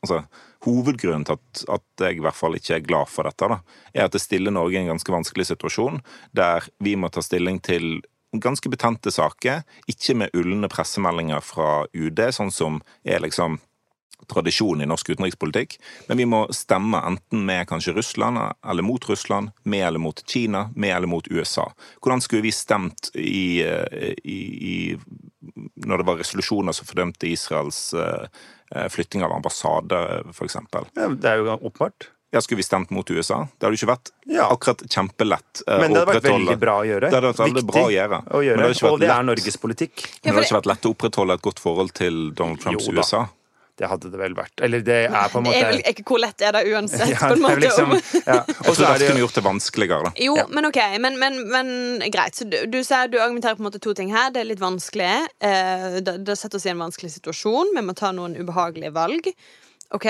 [0.00, 0.22] altså,
[0.66, 3.60] Hovedgrunnen til at, at jeg i hvert fall ikke er glad for dette, da,
[3.94, 6.00] er at det stiller Norge i en ganske vanskelig situasjon,
[6.34, 8.00] der vi må ta stilling til
[8.36, 13.60] ganske betente saker, ikke med ulne pressemeldinger fra UD, sånn som er liksom
[14.26, 15.76] tradisjon i norsk utenrikspolitikk,
[16.08, 20.70] men vi må stemme enten med kanskje Russland eller mot Russland, med eller mot Kina,
[20.74, 21.68] med eller mot USA.
[22.02, 24.40] Hvordan skulle vi stemt i, eh, i,
[24.72, 24.98] i
[25.86, 28.26] når det var resolusjoner som fordømte Israels eh,
[28.74, 30.02] eh, flytting av ambassade,
[30.32, 30.56] f.eks.?
[30.96, 32.10] Ja, det er jo åpenbart.
[32.34, 33.46] Ja, skulle vi stemt mot USA?
[33.58, 34.48] Det hadde jo ikke vært Ja.
[34.50, 35.62] akkurat kjempelett.
[35.62, 37.08] Uh, Men det hadde vært veldig bra å gjøre.
[37.08, 38.18] Det hadde vært veldig Viktig bra å gjøre.
[38.26, 38.66] å Men gjøre.
[38.66, 39.22] det Og det er.
[39.22, 39.94] Norges politikk.
[40.02, 42.92] Men det hadde ikke vært lett å opprettholde et godt forhold til Donald Trumps Jo
[42.98, 43.22] da.
[43.76, 44.60] Det hadde det vel vært.
[44.64, 47.10] Eller det er på en Det måte er vel ikke hvor lett er det uansett,
[47.14, 47.60] Ja, på en måte.
[47.60, 47.90] liksom,
[48.24, 48.36] ja.
[48.48, 50.02] Jeg tror dette det kunne gjort det vanskeligere.
[50.08, 50.12] da.
[50.24, 50.46] Jo, Ja.
[50.48, 51.72] men ok, men, men, men
[52.14, 52.34] greit.
[52.40, 54.30] Så du, du, sier, du argumenterer på en måte to ting her.
[54.32, 55.10] Det er litt vanskelig.
[55.44, 57.74] Eh, det, det setter oss i en vanskelig situasjon.
[57.76, 59.28] Vi må ta noen ubehagelige valg.
[59.96, 60.08] Ok?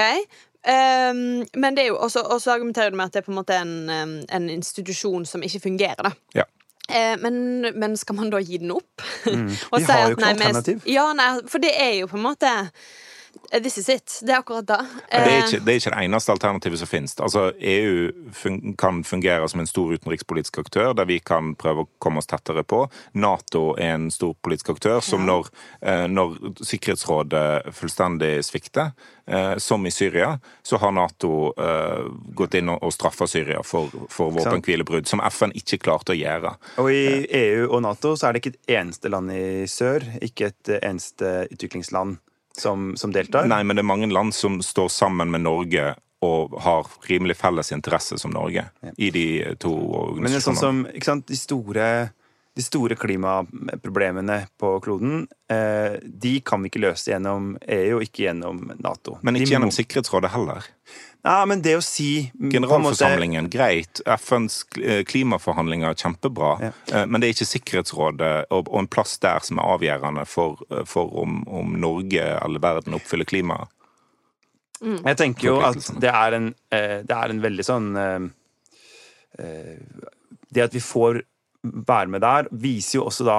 [0.66, 3.38] Ehm, men det er jo også, også argumenterer du med at det er på en
[3.40, 6.02] måte en, en institusjon som ikke fungerer.
[6.10, 6.46] da Ja.
[6.88, 9.02] Eh, men, men skal man da gi den opp?
[9.26, 9.34] Vi
[9.82, 10.84] si har jo ikke noe alternativ.
[10.86, 12.68] Ja, nei, for det er jo på en måte eh,
[13.52, 14.20] This is it.
[14.22, 14.76] Det er akkurat da.
[15.10, 17.14] Det er, Eh, ikke, det er ikke det eneste alternativet som finnes.
[17.20, 21.88] Altså, EU fun kan fungere som en stor utenrikspolitisk aktør, der vi kan prøve å
[22.02, 22.86] komme oss tettere på.
[23.14, 25.50] Nato er en stor politisk aktør som når,
[25.82, 28.92] eh, når Sikkerhetsrådet fullstendig svikter,
[29.26, 32.04] eh, som i Syria, så har Nato eh,
[32.34, 36.56] gått inn og, og straffa Syria for, for våpenhvilebrudd, som FN ikke klarte å gjøre.
[36.82, 40.52] Og i EU og Nato så er det ikke et eneste land i sør, ikke
[40.52, 42.18] et eneste utviklingsland
[42.60, 43.46] som, som deltar.
[43.50, 45.94] Nei, men det er mange land som står sammen med Norge
[46.26, 48.64] og har rimelig felles interesse som Norge
[48.96, 49.26] i de
[49.60, 50.22] to organisasjonene.
[50.22, 51.88] Men det er sånn som ikke sant, de store,
[52.56, 58.26] de store klimaproblemene på kloden, eh, de kan vi ikke løse gjennom EU og ikke
[58.26, 59.18] gjennom Nato.
[59.22, 60.64] Men De ikke gjennom må- Sikkerhetsrådet heller.
[61.26, 64.00] Ja, men det å si Generalforsamlingen, måte- greit.
[64.06, 66.52] FNs eh, klimaforhandlinger, kjempebra.
[66.62, 66.70] Ja.
[66.92, 70.60] Eh, Men det er ikke Sikkerhetsrådet og, og en plass der som er avgjørende for,
[70.70, 73.72] eh, for om, om Norge eller verden oppfyller klimaet.
[74.84, 77.86] Jeg tenker jo at det er en, det er en veldig sånn
[80.52, 81.22] Det at vi får
[81.88, 83.38] være med der, viser jo også da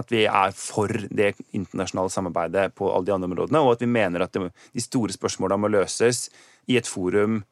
[0.00, 3.90] at vi er for det internasjonale samarbeidet på alle de andre områdene, og at vi
[3.90, 6.26] mener at de store spørsmålene må løses
[6.66, 7.42] i et forum,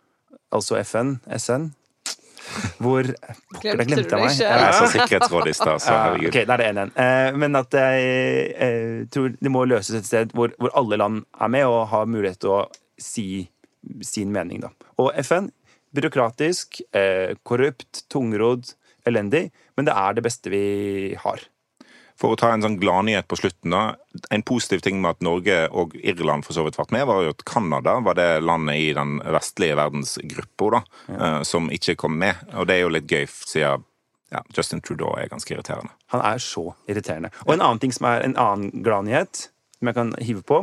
[0.52, 1.70] altså FN, SN,
[2.82, 3.06] hvor
[3.54, 4.34] Pokker, du glemte det jeg meg.
[4.34, 4.48] ikke?
[4.50, 6.28] Jeg sa sikkerhetsråd i stad, så herregud.
[6.32, 6.92] ok, da er det 1-1.
[7.04, 8.10] Eh, men at jeg
[8.66, 12.10] eh, tror det må løses et sted hvor, hvor alle land er med og har
[12.10, 12.60] mulighet til å
[13.00, 13.26] si
[14.02, 14.62] sin mening.
[14.64, 14.72] Da.
[15.02, 15.52] Og FN
[15.94, 18.74] byråkratisk, eh, korrupt, tungrodd,
[19.06, 21.42] elendig, men det er det beste vi har.
[22.22, 23.96] For å ta en sånn gladnyhet på slutten, da.
[24.30, 27.32] En positiv ting med at Norge og Irland for så vidt vært med, var jo
[27.34, 30.82] at Canada var det landet i den vestlige verdensgruppa da,
[31.16, 32.38] eh, som ikke kom med.
[32.54, 33.82] Og det er jo litt gøy, siden
[34.32, 35.90] ja, Justin Trudeau er ganske irriterende.
[36.14, 37.32] Han er så irriterende.
[37.46, 40.62] Og en annen ting som er en annen gladnyhet, som jeg kan hive på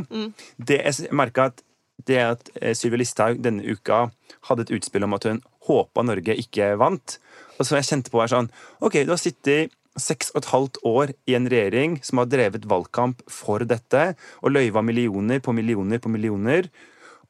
[0.58, 1.60] det Jeg merka at
[2.08, 4.08] det at eh, Sylvi Listhaug denne uka
[4.48, 7.19] hadde et utspill om at hun håpa Norge ikke vant.
[7.60, 8.48] Og så jeg kjente på er sånn
[8.80, 12.67] OK, du har sittet seks og et halvt år i en regjering som har drevet
[12.69, 16.69] valgkamp for dette, og løyva millioner på millioner på millioner.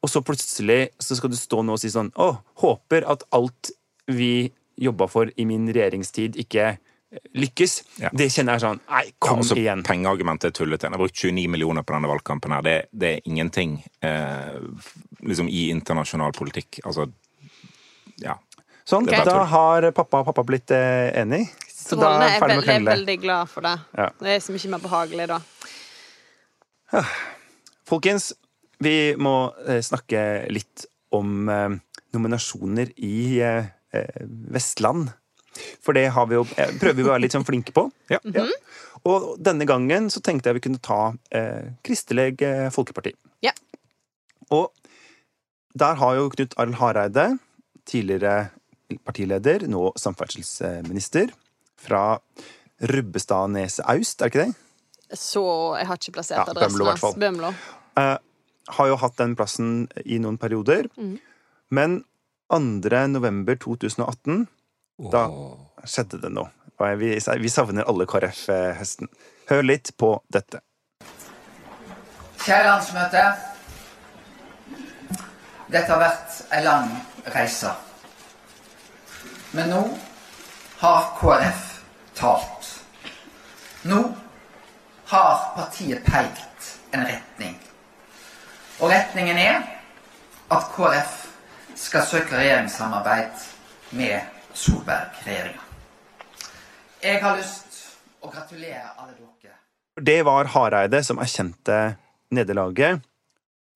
[0.00, 2.30] Og så plutselig så skal du stå nå og si sånn Å,
[2.62, 3.72] håper at alt
[4.08, 4.48] vi
[4.80, 6.78] jobba for i min regjeringstid, ikke
[7.34, 7.74] lykkes.
[8.00, 8.10] Ja.
[8.14, 9.82] Det kjenner jeg sånn Nei, Ja, altså, igjen.
[9.86, 10.86] Pengeargumentet er tullete.
[10.86, 12.54] Jeg har brukt 29 millioner på denne valgkampen.
[12.54, 12.62] her.
[12.62, 14.60] Det, det er ingenting eh,
[15.26, 16.80] liksom i internasjonal politikk.
[16.84, 17.08] Altså,
[18.22, 18.38] ja.
[18.88, 21.44] Sånn, da har pappa og pappa blitt eh, enig.
[21.90, 22.26] Så da Strålende.
[22.26, 23.74] er Jeg er, ferdig med å jeg er veldig glad for det.
[23.98, 24.08] Ja.
[24.20, 25.38] Det er så mye mer behagelig da.
[27.90, 28.28] Folkens,
[28.82, 29.34] vi må
[29.66, 30.20] eh, snakke
[30.54, 31.74] litt om eh,
[32.14, 33.72] nominasjoner i eh,
[34.54, 35.10] Vestland.
[35.82, 37.88] For det har vi jo, prøver vi å være litt sånn flinke på.
[38.14, 38.22] Ja.
[38.34, 38.46] Ja.
[39.08, 42.36] Og denne gangen så tenkte jeg vi kunne ta eh, Kristelig
[42.74, 43.14] Folkeparti.
[43.42, 43.54] Ja.
[44.52, 44.70] Og
[45.78, 47.26] der har jo Knut Arild Hareide,
[47.88, 48.50] tidligere
[49.06, 51.30] partileder, nå samferdselsminister,
[51.80, 52.20] fra
[52.80, 55.16] Rubbestadneset Aust, er det ikke det?
[55.18, 55.42] Så
[55.78, 57.18] jeg har ikke plassert Ja, adressen Bømlo hans.
[57.18, 57.52] Bømlo.
[57.98, 58.16] Uh,
[58.76, 60.88] har jo hatt den plassen i noen perioder.
[60.96, 61.18] Mm.
[61.70, 62.00] Men
[62.50, 62.60] 2.
[63.10, 64.46] november 2018,
[65.10, 65.26] da
[65.86, 66.50] skjedde det noe.
[66.80, 69.10] Og vi, vi savner alle KrF-hesten.
[69.50, 70.62] Hør litt på dette.
[72.40, 73.24] Kjære landsmøte.
[75.70, 76.88] Dette har vært ei lang
[77.34, 77.74] reise.
[79.52, 79.82] Men nå
[80.80, 81.69] har KrF
[82.14, 82.84] talt.
[83.82, 84.02] Nå
[85.10, 87.56] har partiet pekt en retning.
[88.80, 89.62] Og retningen er
[90.50, 91.16] at KrF
[91.78, 93.42] skal søke regjeringssamarbeid
[93.98, 94.20] med
[94.54, 95.66] Solberg-regjeringa.
[97.00, 97.80] Jeg har lyst
[98.20, 99.56] å gratulere alle dere.
[100.00, 101.78] Det var Hareide som erkjente
[102.34, 103.00] nederlaget.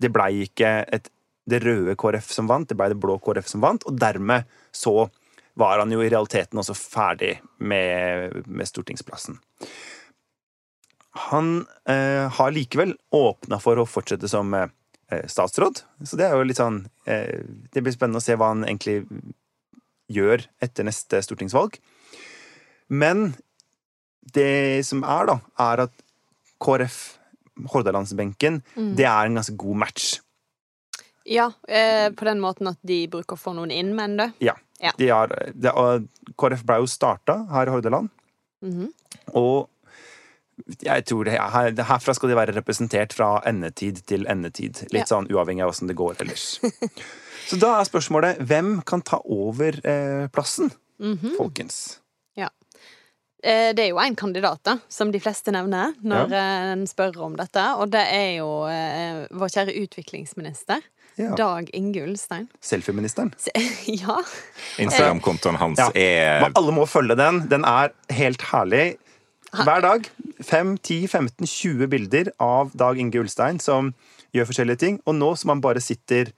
[0.01, 1.09] Det blei ikke et,
[1.49, 5.09] det røde KrF som vant, det blei det blå KrF som vant, og dermed så
[5.55, 9.38] var han jo i realiteten også ferdig med, med stortingsplassen.
[11.31, 14.67] Han eh, har likevel åpna for å fortsette som eh,
[15.31, 18.64] statsråd, så det er jo litt sånn eh, Det blir spennende å se hva han
[18.67, 19.05] egentlig
[20.11, 21.79] gjør etter neste stortingsvalg.
[22.90, 23.31] Men
[24.35, 25.38] det som er, da,
[25.71, 25.95] er at
[26.64, 26.99] KrF,
[27.71, 28.61] Hordalandsbenken,
[28.99, 30.17] det er en ganske god match.
[31.25, 34.27] Ja, eh, på den måten at de bruker å få noen inn, men du.
[34.45, 34.57] Ja.
[34.85, 34.92] Ja.
[35.01, 35.73] De har, de,
[36.40, 38.11] KrF ble jo starta her i Hordaland.
[38.64, 38.90] Mhm.
[39.35, 39.70] Og
[40.85, 44.85] jeg tror det, her, herfra skal de være representert fra endetid til endetid.
[44.92, 45.11] Litt Ja.
[45.16, 46.61] sånn uavhengig av åssen det går ellers.
[47.51, 50.70] Så da er spørsmålet hvem kan ta over eh, plassen,
[51.01, 51.35] Mhm.
[51.37, 51.99] folkens?
[53.44, 56.44] Eh, Det er jo én kandidat, da, som de fleste nevner når ja.
[56.73, 60.81] en spør om dette, og det er jo eh, vår kjære utviklingsminister.
[61.16, 61.35] Ja.
[61.38, 62.48] Dag Inge Ulstein.
[62.64, 63.33] Selfieministeren.
[63.38, 63.53] Se
[64.00, 64.16] Ja.
[64.83, 65.90] Instagram-kontoen hans Ja.
[65.94, 67.44] er Men alle må følge den.
[67.50, 68.96] Den er helt herlig.
[69.55, 70.09] Hver dag
[70.42, 73.92] 5, 10, 15, 20 bilder av Dag Inge Ulstein som
[74.35, 74.96] gjør forskjellige ting.
[75.07, 76.33] Og nå som han bare sitter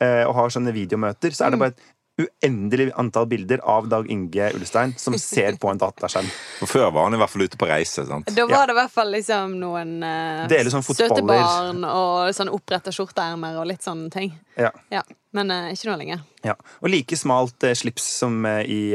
[0.00, 1.82] eh, og har sånne videomøter, så er det bare et
[2.20, 6.28] uendelig antall bilder av Dag Inge Ulstein som ser på en dataskjerm.
[6.60, 8.04] For Før var han i hvert fall ute på reise.
[8.06, 8.30] sant?
[8.36, 12.94] Da var det i hvert fall liksom noen uh, liksom sånn barn og sånn oppretta
[12.94, 14.34] skjorteermer og litt sånne ting.
[14.60, 14.72] Ja.
[14.92, 15.04] Ja.
[15.36, 16.24] Men uh, ikke nå lenger.
[16.46, 16.56] Ja.
[16.80, 18.94] Og like smalt uh, slips som uh, i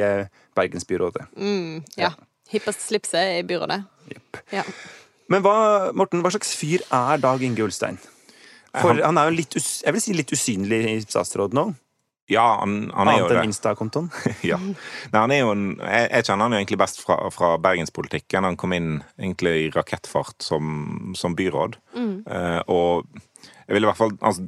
[0.55, 1.29] Bergensbyrådet.
[1.35, 2.13] Mm, ja.
[2.51, 3.81] Hippeste slipset i byrådet.
[4.11, 4.43] Yep.
[4.53, 4.65] Ja.
[5.31, 5.55] Men hva,
[5.97, 7.97] Morten, hva slags fyr er Dag Inge Ulstein?
[8.75, 11.69] For han er jo litt, us jeg vil si litt usynlig i statsråd nå.
[12.31, 13.35] Ja, han, han er jo det.
[13.35, 14.09] Annet enn Insta-kontoen.
[14.49, 14.57] Ja.
[14.57, 18.47] Nei, han er jo en, jeg, jeg kjenner han jo egentlig best fra, fra bergenspolitikken.
[18.49, 21.77] Han kom inn egentlig i rakettfart som, som byråd.
[21.95, 23.05] Eh, og
[23.65, 24.45] jeg vil i hvert fall altså,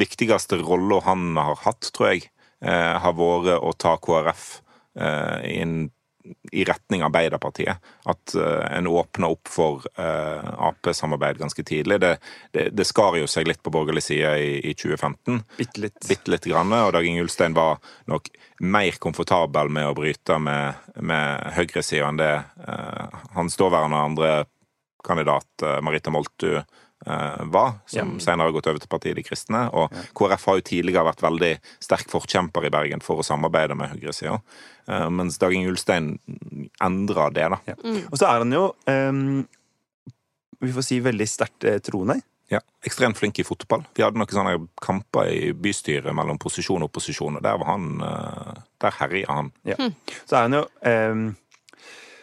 [0.00, 2.26] Viktigste rolla han har hatt, tror jeg,
[2.60, 4.44] eh, har vært å ta KrF
[5.00, 5.78] eh, inn
[6.52, 7.76] i retning Arbeiderpartiet.
[8.04, 12.00] At uh, en åpna opp for uh, Ap-samarbeid ganske tidlig.
[12.00, 12.16] Det,
[12.52, 15.40] det, det skar jo seg litt på borgerlig side i, i 2015.
[15.58, 15.98] Bitte litt.
[16.08, 17.80] Bitte litt grann, og Dag Inge Ulstein var
[18.10, 18.30] nok
[18.60, 22.34] mer komfortabel med å bryte med, med høyresida enn det
[22.66, 24.32] uh, hans daværende andre
[25.06, 26.58] kandidat Marita Moltu
[27.00, 29.62] var, som senere har gått over til partiet De kristne.
[29.72, 33.94] Og KrF har jo tidligere vært veldig sterk forkjemper i Bergen for å samarbeide med
[33.94, 34.36] høyresida,
[34.86, 36.12] eh, mens Dag Inge Ulstein
[36.82, 37.60] endra det, da.
[37.72, 37.78] Ja.
[38.10, 39.40] Og så er han jo um,
[40.60, 42.20] vi får si veldig sterkt eh, troende.
[42.50, 43.84] Ja, Ekstremt flink i fotball.
[43.94, 47.86] Vi hadde noen sånne kamper i bystyret mellom posisjon og opposisjon, og der var han
[48.02, 49.52] eh, Der herja han.
[49.68, 49.76] Ja.
[50.26, 51.24] Så er han jo ehm,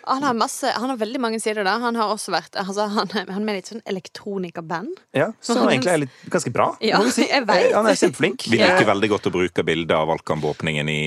[0.08, 1.78] Han har, masse, han har veldig mange sider da.
[1.84, 4.93] Han har også vært altså, han, han er med i sånn elektronikaband.
[5.17, 6.70] Ja, som Han- egentlig er litt, ganske bra.
[6.84, 7.28] Ja, må vi si.
[7.34, 7.74] jeg vet.
[7.76, 8.48] Han er kjempeflink.
[8.48, 11.02] Vi liker liker veldig godt å bruke bilder av valgkampåpningen i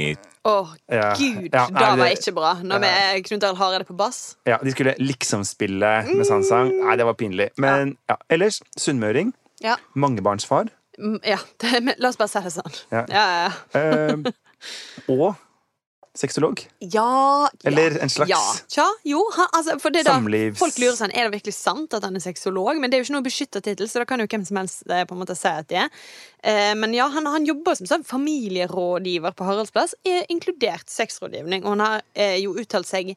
[0.49, 0.55] Å,
[0.89, 1.11] Ja.
[1.19, 1.51] gud!
[1.53, 2.55] Ja, da er var ikke bra.
[2.65, 4.21] Når vi er Knut Arild Hareide på bass.
[4.49, 6.71] Ja, De skulle liksom spille med sang.
[6.81, 7.51] Nei, det var pinlig.
[7.61, 9.35] Men ja, ellers sunnmøring.
[9.61, 9.77] Ja.
[9.95, 10.71] Mangebarnsfar.
[11.01, 12.75] Mm, ja det, la oss bare si det sånn.
[12.93, 13.05] Ja.
[13.13, 13.81] Ja, ja, ja.
[13.81, 14.33] Eh,
[15.13, 15.37] og
[16.19, 16.61] sexolog.
[16.79, 18.41] Ja, Eller ja, en slags ja.
[18.69, 20.57] Tja, jo, ha, altså, for det samlivs...
[20.57, 22.81] da Folk lurer sånn, Er det virkelig sant at han er sexolog?
[22.81, 24.83] Men det er jo ikke noe beskytta tittel, så da kan jo hvem som helst
[24.91, 26.03] eh, på en måte si at de er.
[26.43, 31.63] Eh, men ja, han, han jobber som sånn familierådgiver på Haraldsplass, eh, inkludert sexrådgivning.
[31.65, 33.15] Og han har eh, jo uttalt seg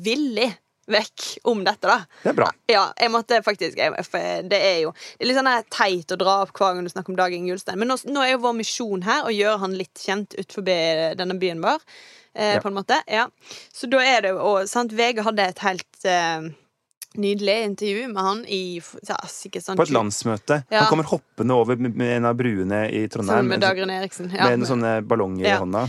[0.00, 0.48] villig
[0.90, 2.00] vekk om dette, da.
[2.24, 2.48] Det er bra.
[2.70, 3.92] Ja, jeg måtte faktisk jeg,
[4.50, 7.12] Det er jo Det er litt sånn teit å dra opp hver gang du snakker
[7.12, 7.78] om Dag Inge Ulstein.
[7.78, 10.66] Men nå, nå er jo vår misjon her å gjøre han litt kjent utenfor
[11.20, 11.84] denne byen vår.
[12.34, 12.60] Eh, Ja.
[12.62, 13.00] På en måte.
[13.10, 13.28] Ja.
[13.74, 16.50] Så da er det jo sant, VG hadde et helt eh,
[17.18, 20.60] nydelig intervju med han i ja, sikkert sånn På et landsmøte.
[20.70, 20.84] Ja.
[20.84, 24.30] Han kommer hoppende over med, en av bruene i Trondheim med Dagrun Eriksen.
[24.30, 24.46] Ja.
[24.48, 25.56] med noen sånne ballonger Ja.
[25.56, 25.88] i hånda.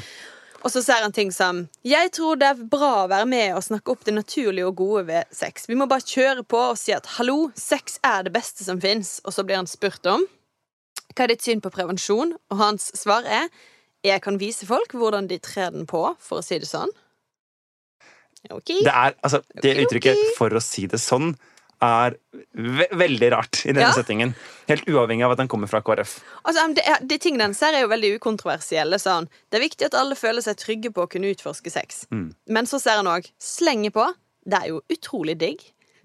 [0.64, 3.64] Og så ser han ting som Jeg tror det er bra å være med og
[3.66, 5.66] snakke opp det naturlige og gode ved sex.
[5.70, 9.20] Vi må bare kjøre på og si at hallo, sex er det beste som fins.
[9.26, 10.26] Og så blir han spurt om
[11.16, 13.50] hva er ditt syn på prevensjon, og hans svar er
[14.06, 16.92] jeg kan vise folk hvordan de trer den på, for å si det sånn.
[18.50, 18.72] Ok.
[18.82, 20.36] Det er, altså, det okay, uttrykket okay.
[20.38, 21.36] 'for å si det sånn'
[21.82, 22.16] er
[22.54, 23.94] ve veldig rart i denne Ja.
[23.94, 24.36] settingen.
[24.68, 26.20] Helt uavhengig av at den kommer fra KrF.
[26.46, 29.00] Altså, de, de tingene den ser, er jo veldig ukontroversielle.
[29.02, 29.28] Sånn.
[29.50, 32.06] Det er viktig at alle føler seg trygge på å kunne utforske sex.
[32.12, 32.36] Mm.
[32.48, 34.14] Men så ser han òg 'slenge på.
[34.46, 35.62] Det er jo utrolig digg.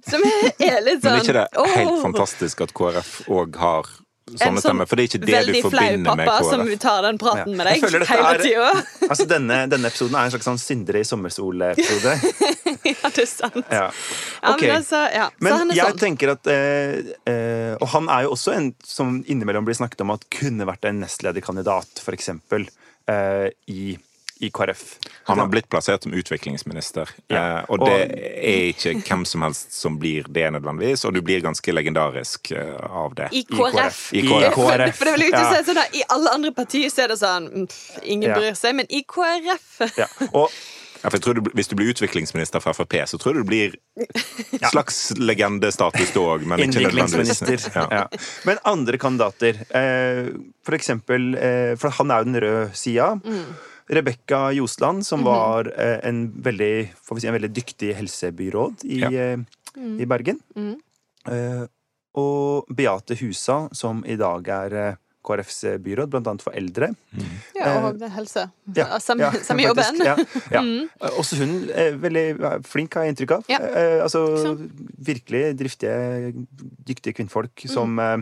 [0.07, 0.23] Som
[0.61, 2.03] er litt sånn Men er ikke det helt oh.
[2.03, 3.89] fantastisk at KrF òg har
[4.27, 4.89] sånne sånn stemmer?
[4.91, 6.79] For det er ikke det du veldig flau pappa som KrF.
[6.83, 7.57] tar den praten Ja.
[7.57, 8.71] med deg hele tida.
[9.07, 12.15] Altså, denne, denne episoden er en slags sånn syndere i sommersol-episode.
[12.91, 13.61] ja, det er sant.
[13.71, 13.85] Ja.
[14.43, 15.29] Ja, men altså, ja.
[15.31, 16.01] Så Men han er jeg sånn.
[16.03, 20.11] tenker at eh, eh, Og han er jo også en som innimellom blir snakket om
[20.17, 22.67] at kunne vært en nestlederkandidat, eksempel,
[23.07, 23.95] eh, i,
[24.41, 24.99] i KrF.
[25.25, 27.59] Han har blitt plassert som utviklingsminister, Ja.
[27.59, 31.41] eh, og det er ikke hvem som helst som blir det nødvendigvis, og du blir
[31.41, 33.29] ganske legendarisk eh, av det.
[33.33, 34.13] I KrF.
[34.13, 34.55] I I KrF.
[34.61, 35.53] For, for det vil jeg ikke Ja.
[35.63, 38.35] si sånn at I alle andre partier så er det sånn mm, pff, Ingen Ja.
[38.39, 40.07] bryr seg, men i KrF Ja.
[40.33, 40.51] Og
[41.05, 43.49] Ja, for jeg tror du, Hvis du blir utviklingsminister fra Frp, så tror jeg du
[43.49, 43.75] blir
[44.71, 47.69] slags legendestatus da òg, men ikke nødvendigvis.
[47.75, 47.85] Ja.
[47.93, 48.07] Ja.
[48.49, 50.31] Men andre kandidater, eh,
[50.65, 53.11] for eksempel eh, For han er jo den røde sida.
[53.89, 59.01] Rebekka Josland, som var eh, en veldig får vi si, en veldig dyktig helsebyråd i,
[59.05, 59.11] Ja.
[59.11, 59.39] eh,
[60.03, 60.41] i Bergen.
[61.29, 61.65] Eh,
[62.17, 64.95] og Beate Husa, som i dag er eh,
[65.27, 66.89] KrFs byråd, annet for eldre.
[67.55, 68.45] Ja, og er helse.
[68.77, 69.99] Ja, Ja, Samme ja, sam jobben.
[69.99, 71.11] faktisk, Ja, ja.
[71.19, 73.45] Også hun er veldig flink, har jeg inntrykk av.
[73.51, 73.59] Ja.
[73.59, 74.23] Eh, altså,
[74.99, 76.33] virkelig driftige,
[76.87, 78.19] dyktige kvinnfolk som eh,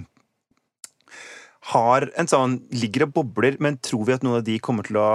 [1.72, 4.96] har en sånn Ligger og bobler, men tror vi at noen av de kommer til
[5.00, 5.09] å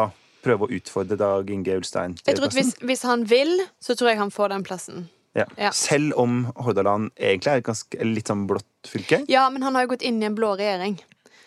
[0.45, 2.17] prøve å utfordre Dag Inge Ulstein?
[2.25, 5.07] Jeg tror at hvis, hvis han vil, så tror jeg han får den plassen.
[5.37, 5.45] ja.
[5.57, 5.71] ja.
[5.75, 9.23] Selv om Hordaland egentlig er et ganske, litt sånn blått fylke.
[9.29, 10.97] Ja, men han har jo gått inn i en blå regjering.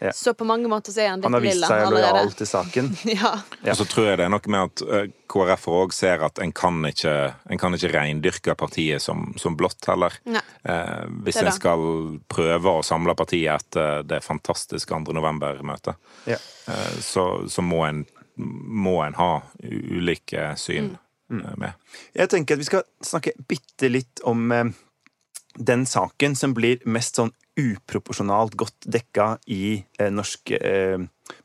[0.03, 0.11] Ja.
[0.19, 2.49] Så på mange måter så er han litt Han har vist lilla seg lojal til
[2.51, 2.89] saken.
[3.07, 3.29] Ja.
[3.63, 3.71] Ja.
[3.71, 6.51] Og så tror jeg det er noe med at eh, KrF òg ser at en
[6.51, 7.13] kan ikke
[7.55, 10.17] En kan ikke reindyrke partiet som, som blått heller.
[10.27, 11.85] Eh, hvis en skal
[12.35, 15.15] prøve å samle partiet etter det fantastiske 2.
[15.21, 15.95] november-møtet,
[16.27, 16.41] Ja.
[16.67, 18.03] eh, så, så må en
[18.43, 20.97] må en ha ulike syn
[21.33, 21.45] Mm.
[21.47, 21.73] eh, med.
[22.15, 24.73] Jeg tenker at vi skal snakke bitte litt om eh,
[25.57, 30.99] den saken som blir mest sånn uproporsjonalt godt dekka i eh, norsk eh,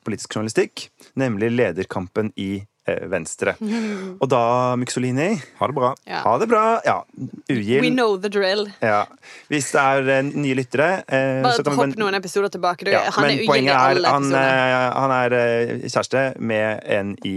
[0.04, 2.66] politisk journalistikk, nemlig lederkampen i
[3.12, 3.54] Venstre.
[4.22, 4.42] Og da,
[4.80, 5.90] Myksolini, Ha det bra.
[6.08, 6.22] Ja.
[6.26, 6.62] ha det bra.
[6.86, 6.98] Ja,
[7.50, 8.68] We know the drill.
[8.82, 9.04] Ja.
[9.52, 12.88] Hvis det er eh, nye lyttere eh, Bare så kan hopp noen episoder tilbake.
[12.88, 17.14] Du, ja, han men er poenget er han, eh, han er eh, kjæreste med en
[17.28, 17.36] i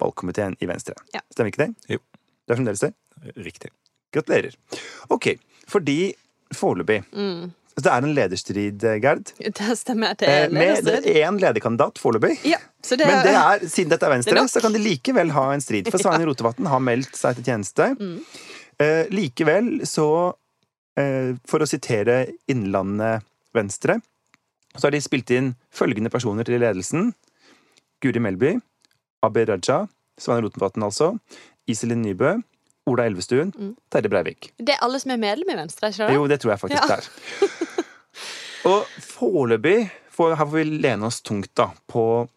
[0.00, 0.96] valgkomiteen i Venstre.
[1.14, 1.20] Ja.
[1.32, 1.70] Stemmer ikke det?
[1.96, 2.02] Jo.
[2.46, 2.92] Det er fremdeles det?
[3.36, 3.70] Riktig.
[4.14, 4.56] Gratulerer.
[5.12, 5.34] Ok,
[5.70, 5.98] fordi
[6.56, 7.50] foreløpig Mm.
[7.84, 9.32] Det er en lederstrid, eh, Gerd.
[9.38, 10.16] Det stemmer.
[10.18, 11.16] Det er Med lederstrid.
[11.16, 12.38] én lederkandidat foreløpig.
[12.48, 14.82] Ja, så det, Men det er, siden dette er Det Venstre, er så kan de
[14.82, 15.90] likevel ha en strid.
[15.90, 17.90] For Svein Rotevatn har meldt seg til tjeneste.
[18.00, 18.18] Mm.
[18.80, 20.34] Eh, likevel så,
[20.96, 24.00] eh, for å sitere Innlandet Venstre,
[24.76, 27.12] så har de spilt inn følgende personer til ledelsen.
[28.00, 28.54] Guri Melby,
[29.22, 29.82] Abid Raja,
[30.20, 31.18] Svein Rotevatn altså,
[31.68, 32.38] Iselin Nybø,
[32.90, 33.72] Ola Elvestuen, Mm.
[33.90, 34.50] Terje Breivik.
[34.58, 36.14] det er alle som er medlem i Venstre, ikke det?
[36.18, 36.96] Jo, det tror jeg faktisk Ja.
[36.96, 37.86] det er.
[38.70, 42.28] Og foreløpig for her får vi lene oss tungt da på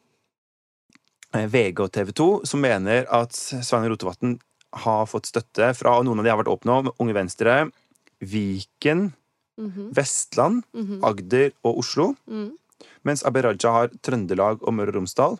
[1.35, 4.37] eh, VG og TV 2, som mener at Svein Rotevatn
[4.83, 7.57] har fått støtte fra og noen av de har vært åpne om Unge Venstre,
[8.23, 9.11] Viken,
[9.53, 12.15] Mhm, Vestland, mhm, Agder og Oslo.
[12.27, 12.55] Mm.
[13.05, 15.35] Mens Abid Raja har Trøndelag og Møre og Romsdal.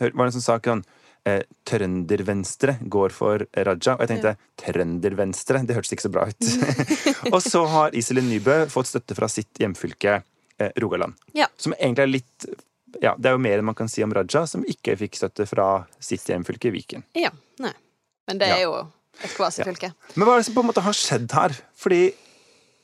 [0.00, 0.82] Hør, var det en som sa sånn
[1.26, 3.94] eh, Trøndervenstre går for Raja.
[3.96, 6.48] Og jeg tenkte Trøndervenstre, det hørtes ikke så bra ut.
[7.34, 11.16] og så har Iselin Nybø fått støtte fra sitt hjemfylke eh, Rogaland.
[11.36, 11.48] Ja.
[11.56, 12.48] Som egentlig er litt
[13.02, 15.48] ja, Det er jo mer enn man kan si om Raja, som ikke fikk støtte
[15.50, 15.64] fra
[15.98, 17.02] sitt hjemfylke Viken.
[17.18, 17.72] Ja, nei.
[18.30, 18.58] Men det Ja.
[18.60, 18.76] er jo
[19.18, 19.90] et kvasifylke.
[20.14, 21.56] Men hva er det som på en måte har skjedd her?
[21.74, 22.04] Fordi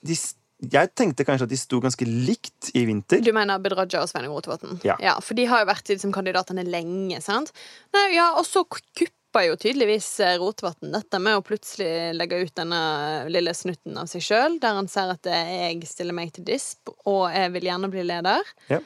[0.06, 0.16] de,
[0.60, 3.22] jeg tenkte kanskje at de sto ganske likt i vinter.
[3.24, 4.76] Du mener Abid Raja og Sveinung Rotevatn?
[4.84, 4.98] Ja.
[5.00, 5.16] ja.
[5.24, 7.54] For de har jo vært liksom, kandidatene lenge, sant?
[7.96, 12.54] Nei, ja, og så kuppa jo tydeligvis eh, Rotevatn dette med å plutselig legge ut
[12.60, 12.82] denne
[13.32, 16.92] lille snutten av seg sjøl, der han ser at eh, jeg stiller meg til disp,
[17.08, 18.54] og jeg vil gjerne bli leder.
[18.72, 18.82] Ja.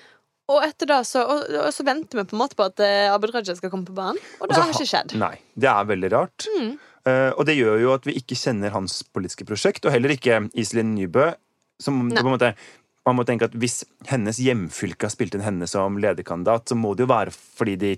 [0.52, 3.10] Og etter da så, og, og så venter vi på en måte på at eh,
[3.10, 5.14] Abid Raja skal komme på banen, og det Også, har ikke skjedd.
[5.18, 6.50] Nei, det er veldig rart.
[6.54, 6.74] Mm.
[7.04, 10.46] Uh, og det gjør jo at vi ikke kjenner hans politiske prosjekt, og heller ikke
[10.56, 11.34] Iselin Nybø.
[12.24, 12.54] Måte,
[13.04, 16.94] man må tenke at Hvis hennes hjemfylke har spilt inn henne som lederkandidat, så må
[16.94, 17.96] det jo være fordi de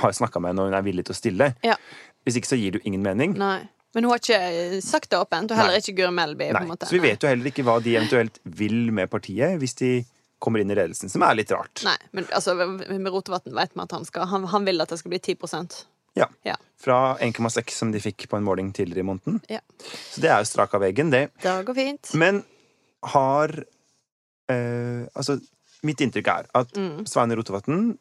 [0.00, 1.50] har snakka med henne og hun er villig til å stille.
[1.66, 1.76] Ja.
[2.24, 3.36] Hvis ikke så gir det jo ingen mening.
[3.40, 3.60] Nei.
[3.94, 5.82] Men hun har ikke eh, sagt det åpent, og heller Nei.
[5.82, 6.50] ikke Guri Melby.
[6.54, 6.76] på Nei.
[6.86, 9.92] Så vi vet jo heller ikke hva de eventuelt vil med partiet hvis de
[10.40, 11.82] kommer inn i ledelsen, som er litt rart.
[11.84, 15.00] Nei, men altså, med Rotevatn vet vi at han skal han, han vil at det
[15.02, 15.82] skal bli 10%
[16.18, 16.30] Ja.
[16.46, 16.54] Ja.
[16.80, 19.42] Fra 1,6 som de fikk på en måling tidligere i måneden.
[19.52, 19.60] Ja.
[19.82, 21.26] Så det er jo strak av veggen, det.
[21.42, 22.14] Det går fint.
[22.18, 22.40] Men
[23.02, 23.52] har
[24.50, 25.38] eh, Altså,
[25.86, 27.06] mitt inntrykk er at Mm.
[27.08, 27.92] Svein Rotevatn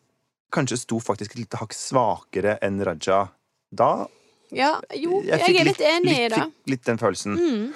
[0.52, 3.28] kanskje sto faktisk et lite hakk svakere enn Raja
[3.72, 4.08] da.
[4.50, 6.42] Ja, jo, jeg, fikk er litt enig i litt, det.
[6.42, 7.38] fikk litt den følelsen.
[7.38, 7.74] Mm.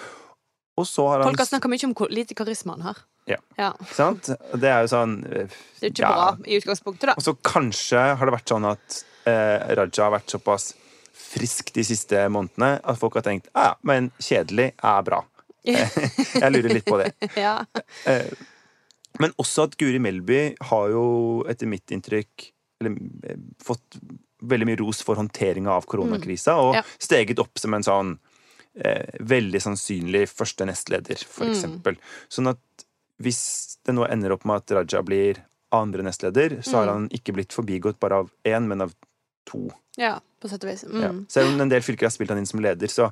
[0.82, 3.02] Og så har han Folk har snakka mye om hvor lite karisma han har.
[3.30, 3.38] Ja.
[3.56, 3.70] ja.
[3.94, 4.28] Sant?
[4.60, 6.14] Det er jo sånn eh, Det er ikke ja.
[6.16, 7.16] bra i utgangspunktet, da.
[7.16, 8.98] Og så kanskje har det vært sånn at
[9.30, 10.74] eh, Raja har vært såpass
[11.14, 15.22] frisk de siste månedene at folk har tenkt ja, ja, men kjedelig er bra.
[16.44, 17.12] Jeg lurer litt på det.
[17.40, 17.60] Ja.
[18.10, 18.32] Eh,
[19.22, 21.04] Men også at Guri Melby har jo,
[21.50, 22.48] etter mitt inntrykk,
[22.82, 22.96] eller,
[23.30, 24.00] eh, fått
[24.44, 26.82] veldig mye ros for håndteringa av koronakrisa, og Ja.
[27.00, 28.16] steget opp som en sånn
[28.76, 31.96] eh, veldig sannsynlig første nestleder, for eksempel.
[32.28, 32.86] Sånn at
[33.22, 35.38] hvis det nå ender opp med at Raja blir
[35.72, 38.96] andre nestleder, så har han ikke blitt forbigått bare av én, men av
[39.46, 39.70] to.
[39.96, 40.84] ja, på sett og vis.
[40.90, 41.12] Ja.
[41.14, 41.22] Mm.
[41.30, 43.12] Selv om en del fylker har spilt han inn som leder, så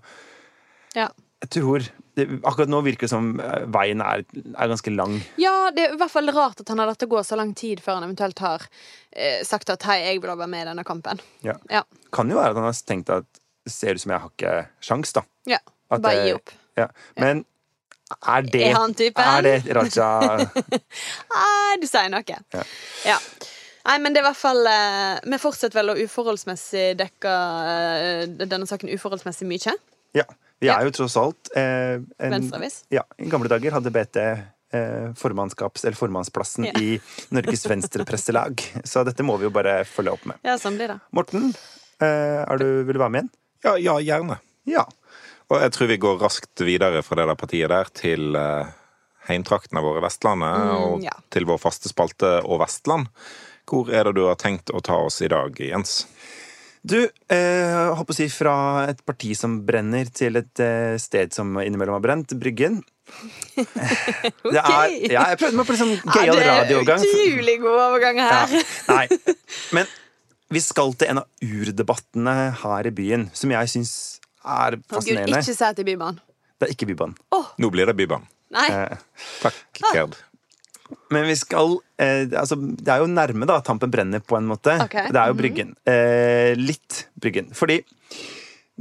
[0.96, 1.10] Ja.
[1.46, 1.86] jeg tror
[2.18, 5.18] det, Akkurat nå virker det som eh, veien er, er ganske lang.
[5.42, 7.54] ja, det er i hvert fall rart at han har latt det gå så lang
[7.58, 8.66] tid før han eventuelt har
[9.12, 11.22] eh, sagt at hei, jeg vil være med i denne kampen.
[11.46, 11.56] Ja.
[11.72, 11.84] Ja.
[12.14, 13.28] Kan jo være at han har tenkt at
[13.64, 15.24] det ser ut som jeg har ikke sjans, da.
[15.50, 15.62] ja.
[15.92, 16.52] At Bare gi opp.
[16.80, 16.86] Ja.
[17.20, 17.42] Men
[18.28, 19.24] er det Er han typen?
[19.24, 20.08] Er det Raja
[21.36, 22.24] Ah, du sier noe.
[22.28, 22.64] Ja.
[23.08, 23.18] Ja.
[23.88, 27.34] Nei, men det er i hvert fall eh, Vi fortsetter vel å uforholdsmessig dekke
[27.74, 29.74] eh, denne saken uforholdsmessig mye.
[30.16, 30.24] Ja.
[30.62, 32.84] Vi er jo tross alt eh, en, Venstreavis.
[32.94, 36.74] Ja, I gamle dager hadde BT eh, formannskaps, eller formannsplassen Ja.
[36.80, 37.00] i
[37.34, 38.62] Norges Venstrepresselag.
[38.86, 40.38] Så dette må vi jo bare følge opp med.
[40.46, 41.00] Ja, sånn blir det.
[41.18, 41.50] Morten,
[42.02, 43.32] eh, er du, vil du være med igjen?
[43.66, 44.38] Ja, ja, gjerne.
[44.70, 44.86] Ja.
[45.52, 48.70] Og jeg tror vi går raskt videre fra det der partiet der til eh,
[49.28, 51.18] heimtraktene våre, Vestlandet, Mm, og ja.
[51.34, 53.10] til vår faste spalte Og Vestland.
[53.70, 56.06] Hvor er det du har tenkt å ta oss i dag, Jens?
[56.82, 56.98] Du,
[57.30, 58.54] eh, håper å si fra
[58.90, 62.34] et parti som brenner, til et eh, sted som innimellom har brent.
[62.42, 62.80] Bryggen.
[64.56, 67.04] Det er, ja, jeg prøvde meg på sånn gøyal det er radiogang.
[67.04, 68.72] utrolig god overgang Ja, her.
[68.88, 69.36] nei.
[69.78, 69.90] Men
[70.52, 73.94] vi skal til en av urdebattene her i byen, som jeg syns
[74.42, 75.38] er Å, Gud, fascinerende.
[75.44, 76.20] ikke si at det er Bybanen.
[76.62, 77.16] Det er ikke Bybanen.
[77.62, 78.28] Nå blir det Bybanen.
[78.52, 78.68] Nei.
[78.74, 78.98] Eh,
[79.44, 79.60] Takk,
[79.92, 80.08] Ah.
[81.12, 83.60] Men vi skal eh, altså, Det er jo nærme, da.
[83.66, 84.78] Tampen brenner, på en måte.
[84.88, 85.12] Okay.
[85.12, 85.74] Det er jo Bryggen.
[85.88, 87.52] Eh, litt Bryggen.
[87.58, 87.82] Fordi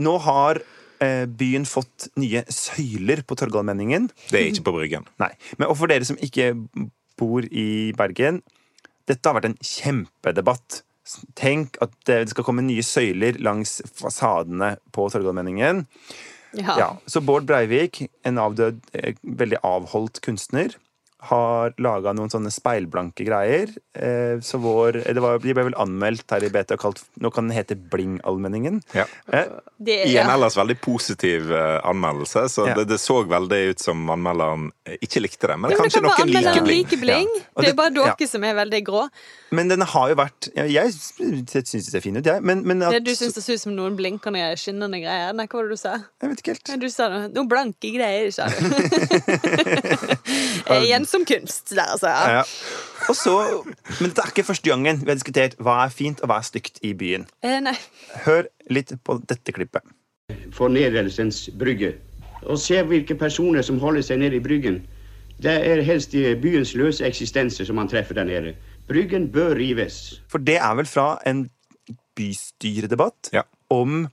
[0.00, 0.62] nå har
[1.02, 4.08] eh, byen fått nye søyler på Torgallmenningen.
[4.30, 5.08] Det er ikke på Bryggen.
[5.22, 5.32] Nei.
[5.58, 6.52] Men, og for dere som ikke
[7.20, 8.40] bor i Bergen
[9.10, 10.82] Dette har vært en kjempedebatt.
[11.36, 15.82] Tenk at det skal komme nye søyler langs fasadene på Torgallmenningen.
[16.54, 16.76] Ja.
[16.78, 20.74] Ja, så Bård Breivik, en avdød, eh, veldig avholdt kunstner,
[21.28, 23.72] har laga noen sånne speilblanke greier.
[23.94, 27.02] Eh, så vår, eh, det var, De ble vel anmeldt her i BT og kalt
[27.20, 28.80] Nå kan den hete Bling-allmenningen.
[28.96, 29.04] Ja.
[29.32, 29.50] Eh,
[29.80, 32.74] Det, I en ellers veldig positiv eh, anmeldelse, så Ja.
[32.74, 35.58] det, det så veldig ut som anmelderen eh, ikke likte det.
[35.58, 36.84] Men Ja, men det kanskje noen liker bling.
[36.84, 37.28] Like bling.
[37.36, 37.62] Ja.
[37.62, 38.26] Det er bare dere ja.
[38.28, 39.08] som er veldig grå.
[39.50, 42.42] men den har jo vært ja, Jeg syns det ser fin ut, jeg.
[42.42, 45.32] Men, men at, Det du syns det ser ut som noen blinkende, skinnende greier.
[45.36, 45.96] Nei, hva var det du sa?
[46.22, 46.80] Jeg vet ikke helt.
[46.80, 48.56] Du sa noe, Noen blanke greier, sa du.
[51.10, 52.08] Som kunst der, altså.
[52.08, 52.42] Ja.
[53.10, 53.32] Og så,
[53.98, 56.46] men dette er ikke første gangen vi har diskutert hva er fint og hva er
[56.46, 57.24] stygt i byen.
[57.42, 57.74] Eh, nei.
[58.26, 59.82] Hør litt på dette klippet.
[60.54, 61.94] fornedrelsens brygge.
[62.46, 64.80] Og se hvilke personer som holder seg nede i bryggen.
[65.42, 68.54] Det er helst i byens løse eksistenser som man treffer der nede.
[68.88, 70.20] Bryggen bør rives.
[70.28, 71.46] For det er vel fra en
[72.16, 73.42] bystyredebatt Ja.
[73.70, 74.08] om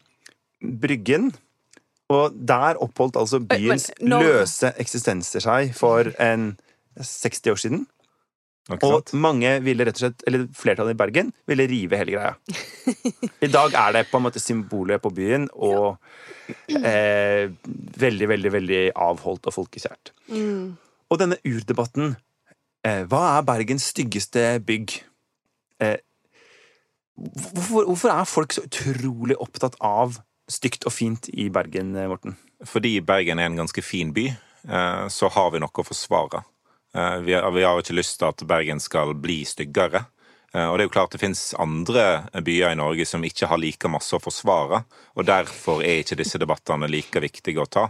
[0.82, 1.34] Bryggen.
[2.10, 6.58] Og der oppholdt altså byens men nå- løse eksistenser seg for en
[7.04, 7.86] 60 år siden.
[8.68, 12.34] Og mange ville rett og slett, eller flertallet i Bergen ville rive hele greia.
[13.46, 15.96] I dag er det på en måte symbolet på byen, og
[16.76, 17.48] eh,
[18.04, 20.12] veldig, veldig, veldig avholdt og folkekjært.
[21.08, 22.18] Og denne urdebatten
[22.84, 24.98] eh, Hva er Bergens styggeste bygg?
[25.80, 26.02] Eh,
[27.16, 30.20] hvorfor, hvorfor er folk så utrolig opptatt av
[30.52, 32.36] stygt og fint i Bergen, eh, Morten?
[32.68, 36.44] Fordi Bergen er en ganske fin by, eh, så har vi noe å forsvare.
[36.98, 40.06] Eh, Vi har, vi har ikke lyst til at Bergen skal bli styggere.
[40.54, 43.58] Eh, Og det er jo klart det finnes andre byer i Norge som ikke har
[43.62, 44.84] like masse å forsvare.
[45.16, 47.90] Og derfor er ikke disse debattene like viktige å ta.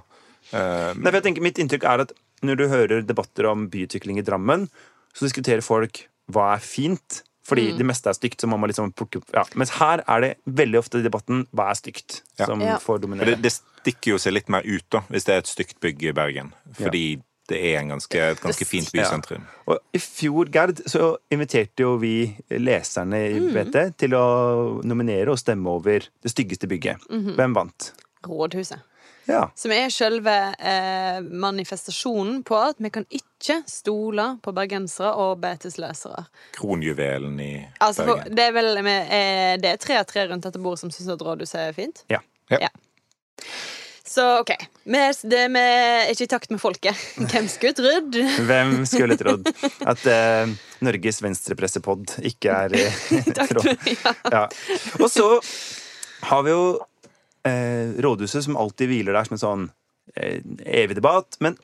[0.52, 2.12] Eh, Nei, for jeg tenker Mitt inntrykk er at
[2.44, 4.68] når du hører debatter om byutvikling i Drammen,
[5.16, 7.24] så diskuterer folk hva er fint.
[7.48, 9.46] Fordi det meste er stygt, så må man liksom plukke opp ja.
[9.56, 12.46] Mens her er det veldig ofte i debatten hva er stygt, Ja.
[12.46, 12.76] som Ja.
[12.78, 13.26] får dominere.
[13.26, 16.04] det, det stikker jo seg litt mer ut da, hvis det er et stygt bygg
[16.04, 16.52] i Bergen.
[16.76, 19.46] Fordi det er en ganske, et ganske fint bysentrum.
[19.72, 22.16] Og I fjor, Gerd, så inviterte jo vi
[22.60, 24.26] leserne i BT til å
[24.84, 27.08] nominere og stemme over det styggeste bygget.
[27.10, 27.94] Hvem vant?
[28.28, 28.84] Rådhuset.
[29.28, 29.50] Ja.
[29.60, 36.24] Som er selve eh, manifestasjonen på at vi kan ikke stole på bergensere og betesløsere.
[36.56, 37.50] Kronjuvelen i
[37.84, 38.38] Altså, for, Bergen.
[38.40, 41.26] det er vel eh, Det er tre av tre rundt dette bordet som syns at
[41.28, 42.06] rådhuset er fint?
[42.12, 42.22] Ja.
[42.56, 42.72] Ja.
[44.08, 44.54] Så OK.
[44.84, 47.00] Vi, det, vi er ikke i takt med folket.
[47.20, 48.16] Hvem skulle trodd?
[48.48, 49.50] Hvem skulle trodd
[49.92, 50.54] at uh,
[50.88, 52.78] Norges venstrepressepod ikke er
[53.18, 53.74] i Takt tråd?
[54.32, 54.46] Ja.
[55.02, 55.28] Og så
[56.32, 61.40] har vi jo uh, rådhuset som alltid hviler der som en sånn uh, evig debatt.
[61.44, 61.60] Men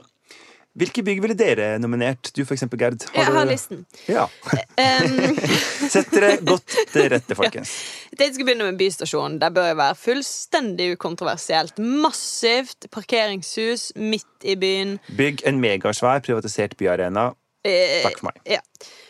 [0.80, 2.32] hvilke bygg ville dere nominert?
[2.36, 3.04] Du for eksempel, Gerd.
[3.14, 3.86] Jeg du- har listen.
[4.10, 4.24] Ja.
[4.26, 5.38] Um,
[5.94, 7.74] Sett dere godt til rette, folkens.
[8.14, 9.38] Jeg tenkte jeg skal begynne med bystasjonen.
[9.42, 11.80] Det bør jo være fullstendig ukontroversielt.
[11.82, 14.98] Massivt parkeringshus midt i byen.
[15.18, 17.32] Bygg en megasvær privatisert byarena.
[17.66, 18.42] Eh, Takk for meg.
[18.50, 18.60] Ja.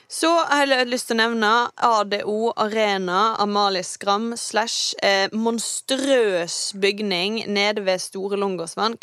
[0.08, 1.50] Så har jeg lyst til å nevne
[1.84, 8.98] ADO Arena Amalie Skram slash eh, monstrøs bygning nede ved Store Långårdsvann,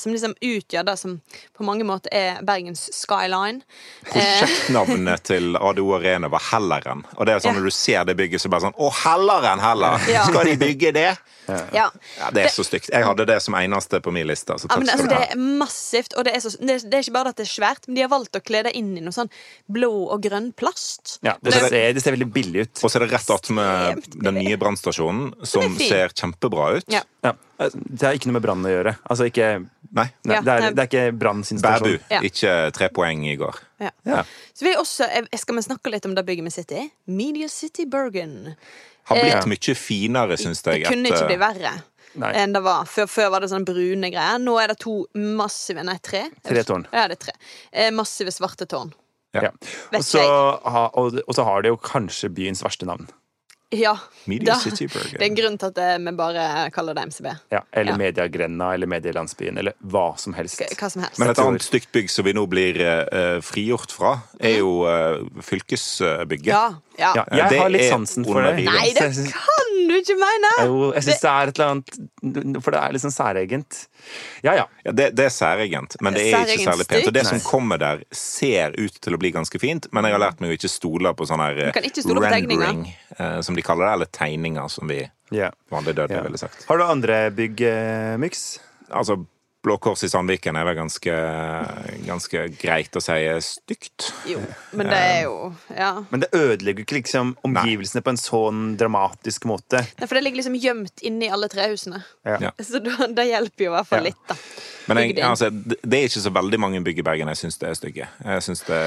[0.00, 1.18] som liksom utgjør det som
[1.56, 3.62] på mange måter er Bergens skyline.
[4.06, 7.04] Eh, Prosjektnavnet til ADO Arena var Helleren.
[7.16, 7.60] Og det er sånn Ja.
[7.60, 10.00] når du ser det bygget, så bare sånn Å, Helleren heller!
[10.10, 10.24] Ja.
[10.28, 11.10] Skal de bygge det?
[11.46, 11.90] ja.
[12.18, 12.88] Ja, Det er så stygt.
[12.90, 14.56] Jeg hadde det som eneste på min liste.
[14.58, 17.04] Så Ja, men altså, du det er massivt, og det er, så, det, det er
[17.04, 19.00] ikke bare at det er svært, men de har valgt å kle det inn i
[19.04, 19.30] noe sånn
[19.70, 21.18] blå og grønn plast.
[21.26, 22.82] Ja, det, ser, det ser veldig billig ut.
[22.84, 26.86] Og så er det rett attmed med den nye brannstasjonen, som ser kjempebra ut.
[26.92, 27.02] Ja.
[27.26, 27.32] Ja.
[27.72, 28.96] Det har ikke noe med brann å gjøre.
[29.08, 29.46] Altså ikke
[29.96, 31.86] Nei, Nei, det, er, det er ikke Brann sin Bæbu.
[31.94, 32.10] stasjon.
[32.12, 32.18] Ja.
[32.26, 33.56] Ikke tre poeng i går.
[33.80, 33.90] Ja.
[34.04, 34.24] Ja.
[34.52, 36.90] Så vi også, jeg- skal vi snakke litt om det bygget vi sitter i?
[37.06, 38.56] Media City Bergen.
[39.08, 41.72] Har blitt Eh, mye finere, syns Det kunne ikke bli verre
[42.18, 42.32] Nei.
[42.42, 42.84] enn det var.
[42.90, 44.38] Før, før var det sånne brune greier.
[44.42, 46.24] Nå er det to massive Nei, tre.
[46.44, 46.84] Tre tårn.
[46.92, 47.34] Ja, det er tre.
[47.72, 48.92] Eh, massive svarte tårn.
[49.42, 49.52] Ja.
[49.92, 53.08] Og, så, og, og så har det jo kanskje byens verste navn.
[53.74, 53.98] Ja.
[54.24, 57.26] Media da- City Det er en grunn til at vi bare kaller det MCB.
[57.50, 57.96] Ja, eller Ja.
[57.98, 60.60] Mediegrenda eller Medielandsbyen eller hva som helst.
[60.60, 61.18] Hva hva som helst.
[61.18, 65.18] Men et annet stygt bygg som vi nå blir uh, frigjort fra, er jo uh,
[65.42, 66.46] fylkesbygget.
[66.46, 66.74] ja.
[66.98, 67.12] ja.
[67.16, 68.64] Ja, jeg det har litt sansen for det.
[68.64, 69.26] Nei, det Så
[69.76, 70.50] kan du ikke mene!
[70.66, 73.78] Jo, jeg syns det er et eller annet For det er sånn særegent.
[74.46, 74.66] Ja ja.
[74.86, 77.10] Ja, det, det er særegent, men det er ikke særlig pent.
[77.10, 77.30] Og det nei.
[77.30, 80.52] som kommer der, ser ut til å bli ganske fint, men jeg har lært meg
[80.52, 81.60] å ikke stole på sånn her
[82.00, 82.86] stole rendering,
[83.18, 85.00] eh, som de kaller det, eller tegninger, som vi
[85.34, 85.54] yeah.
[85.72, 86.28] vanlig dødelige yeah.
[86.28, 86.66] ville sagt.
[86.68, 88.46] Har du andre byggmyks?
[88.60, 89.16] eh, Altså,
[89.66, 91.14] Blå Kors i Sandviken er vel ganske,
[92.06, 94.12] ganske greit å si stygt.
[94.30, 94.38] Jo,
[94.78, 95.34] men det er jo
[95.74, 95.90] Ja.
[96.12, 99.82] Men det ødelegger ikke liksom omgivelsene på en sånn dramatisk måte.
[99.98, 102.02] Nei, for det ligger liksom gjemt inni alle trehusene.
[102.24, 102.38] Ja.
[102.46, 102.52] Ja.
[102.62, 104.10] Så da, det hjelper jo i hvert fall Ja.
[104.12, 104.38] litt, da.
[104.86, 107.58] Men jeg, altså, det det er ikke så veldig mange bygg i Bergen jeg syns
[107.58, 108.08] det er stygge.
[108.22, 108.82] Jeg syns det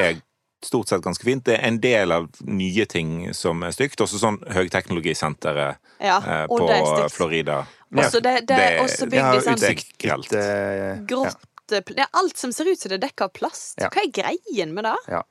[0.00, 0.22] er
[0.64, 1.44] stort sett ganske fint.
[1.44, 4.00] Det er en del av nye ting som er stygt.
[4.00, 7.08] Også sånn høyteknologisenteret Ja, eh, og på.
[7.12, 7.66] Florida.
[7.94, 10.32] Også det, det er også Det bygd i sånn utsikt grått
[11.70, 13.76] Det er alt som ser ut som det er dekka av plast.
[13.80, 13.88] Ja.
[13.92, 14.96] Hva er greien med det?
[15.08, 15.22] Ja.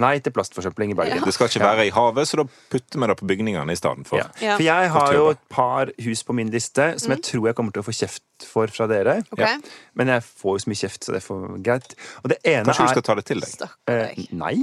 [0.00, 1.24] Nei til plastforsøpling i Bergen.
[1.26, 4.06] Det skal ikke være i havet, så da putter vi det på bygningene i stedet
[4.08, 4.22] for.
[4.22, 4.28] Ja.
[4.40, 4.56] Ja.
[4.56, 7.74] For jeg har jo et par hus på min liste som jeg tror jeg kommer
[7.74, 9.18] til å få kjeft for fra dere.
[9.34, 9.56] Okay.
[9.58, 9.74] Ja.
[9.98, 11.98] Men jeg får jo så mye kjeft, så det er greit.
[12.22, 13.76] Og det ene Kanskje du er skal ta det til deg?
[13.92, 14.24] Eh.
[14.38, 14.56] Nei.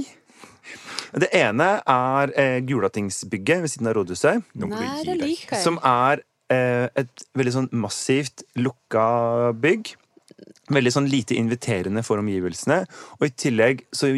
[1.10, 4.44] Det ene er eh, Gulatingsbygget ved siden av rådhuset.
[4.54, 5.62] Du Nei, det liker jeg.
[5.64, 9.92] Som er et veldig sånn massivt lukka bygg.
[10.70, 12.82] Veldig sånn lite inviterende for omgivelsene.
[13.18, 14.10] Og i tillegg så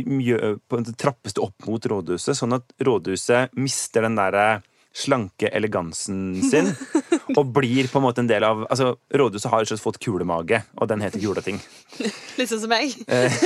[0.97, 4.63] trappes det opp mot rådhuset, sånn at rådhuset mister den derre
[4.93, 6.71] slanke elegansen sin.
[7.39, 10.91] og blir på en måte en del av Altså, Rådhuset har slett fått kulemage, og
[10.91, 11.61] den heter juleting.
[12.39, 12.95] Litt sånn som meg.
[13.07, 13.41] Eh,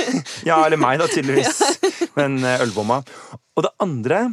[0.47, 1.61] ja, eller meg, da, tydeligvis.
[2.19, 3.01] Men eh, ølbomma.
[3.57, 4.23] Og det andre,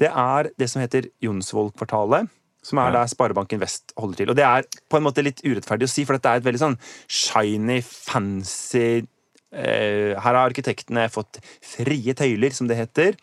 [0.00, 2.28] det er det som heter Jonsvoll-kvartalet.
[2.68, 4.32] Som er der Sparebanken Vest holder til.
[4.32, 6.60] Og det er på en måte litt urettferdig å si, for dette er et veldig
[6.60, 6.76] sånn
[7.08, 13.16] shiny, fancy eh, Her har arkitektene fått frie tøyler, som det heter.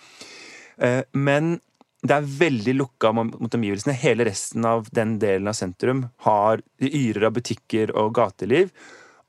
[0.82, 1.60] Eh, men
[2.06, 3.96] det er veldig lukka mot omgivelsene.
[3.98, 8.74] Hele resten av den delen av sentrum har de yrer av butikker og gateliv.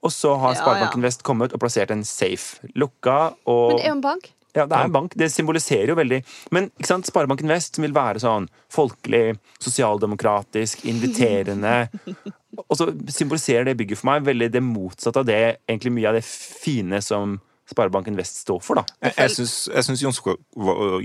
[0.04, 1.08] Og så har Ja, Sparebanken ja.
[1.08, 2.60] Vest kommet og plassert en safe.
[2.76, 4.32] Lukka og Men det er jo en bank.
[4.56, 5.14] Ja, det er en bank.
[5.18, 6.22] Det symboliserer jo veldig.
[6.56, 11.74] Men ikke sant, Sparebanken Vest som vil være sånn folkelig, sosialdemokratisk, inviterende.
[12.70, 16.16] Og så symboliserer det bygget for meg veldig det motsatte av det egentlig mye av
[16.16, 17.36] det fine som
[17.66, 18.84] Sparebanken Vest står for, da.
[19.02, 20.02] Jeg, jeg syns-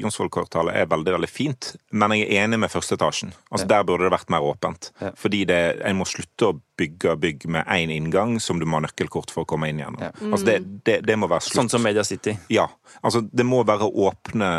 [0.02, 3.32] Jonsvoll-kvartalet er veldig veldig fint, men jeg er enig med første etasjen.
[3.52, 4.92] Altså Der burde det vært mer åpent.
[5.02, 5.10] Ja.
[5.18, 5.58] Fordi det,
[5.88, 9.44] en må slutte å bygge bygg med én inngang som du må ha nøkkelkort for
[9.46, 10.02] å komme inn igjennom.
[10.32, 10.58] Altså det,
[10.88, 11.60] det, det må være slutt.
[11.64, 12.36] Sånn som Media City.
[12.54, 12.68] Ja.
[13.02, 14.52] Altså, det må være åpne,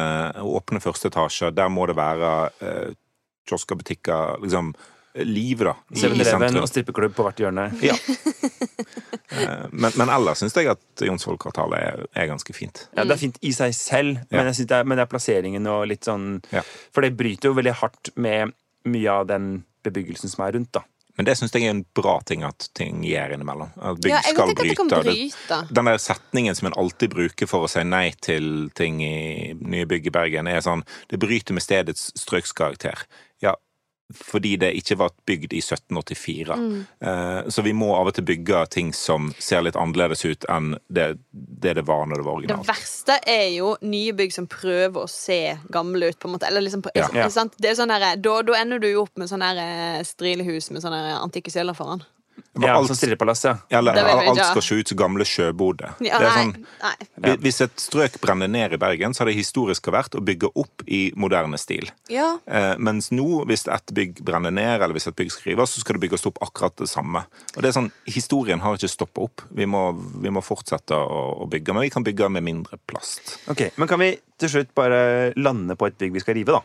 [0.42, 1.54] åpne første etasjer.
[1.54, 2.32] Der må det være
[2.62, 2.92] eh,
[3.50, 4.74] kiosker, butikker, liksom
[5.14, 5.74] live, da.
[5.90, 6.62] i- i 7-Eleven sentrum.
[6.62, 7.66] og strippeklubb på hvert hjørne.
[7.82, 7.94] Ja.
[9.32, 12.86] Eh, Men, men ellers syns jeg at Jonsvoll-kvartalet er, er ganske fint.
[12.96, 15.66] Ja, Det er fint i seg selv, men, jeg det er, men det er plasseringen
[15.72, 16.62] og litt sånn Ja.
[16.92, 18.52] For det bryter jo veldig hardt med
[18.84, 20.82] mye av den bebyggelsen som er rundt, da.
[21.18, 23.72] Men det syns jeg er en bra ting at ting gjør innimellom.
[23.76, 25.00] At bygg Ja, jeg skal bryte.
[25.04, 25.58] bryte.
[25.72, 29.84] Den der setningen som en alltid bruker for å si nei til ting i nye
[29.88, 33.04] bygg i Bergen, er sånn Det bryter med stedets strøkskarakter.
[33.42, 33.54] Ja,
[34.16, 36.56] fordi det ikke var bygd i 1784.
[36.58, 36.86] Mm.
[37.00, 40.76] Eh, Så vi må av og til bygge ting som ser litt annerledes ut enn
[40.88, 42.66] det det, det var når det var originalt.
[42.66, 46.18] Det verste er jo nye bygg som prøver å se gamle ut.
[46.18, 47.08] på en måte Eller liksom, Ja.
[47.08, 47.54] ikke sant?
[47.58, 50.70] Det er sånn der, da, da ender du jo opp med sånn her eh, strilehus
[50.70, 52.02] med sånne antikke søyler foran.
[52.60, 53.78] Ja, alt- sånn ja.
[53.78, 55.94] Eller Det alt skal se ut som gamle sjøboder.
[56.04, 60.12] Ja, det sånn, Hvis et strøk brenner ned i Bergen, så har det historisk vært
[60.18, 61.90] å bygge opp i moderne stil.
[62.08, 62.38] Ja.
[62.46, 65.96] Eh, mens nå, hvis et bygg brenner ned, eller hvis et bygg skriver, så skal
[65.96, 67.24] det bygges opp akkurat det samme.
[67.56, 69.40] Og det er sånn, Historien har ikke stoppa opp.
[69.50, 73.38] Vi må, vi må fortsette å, å bygge, men vi kan bygge med mindre plast.
[73.48, 76.60] Ok, Men kan vi til slutt bare lande på et bygg vi skal rive, da?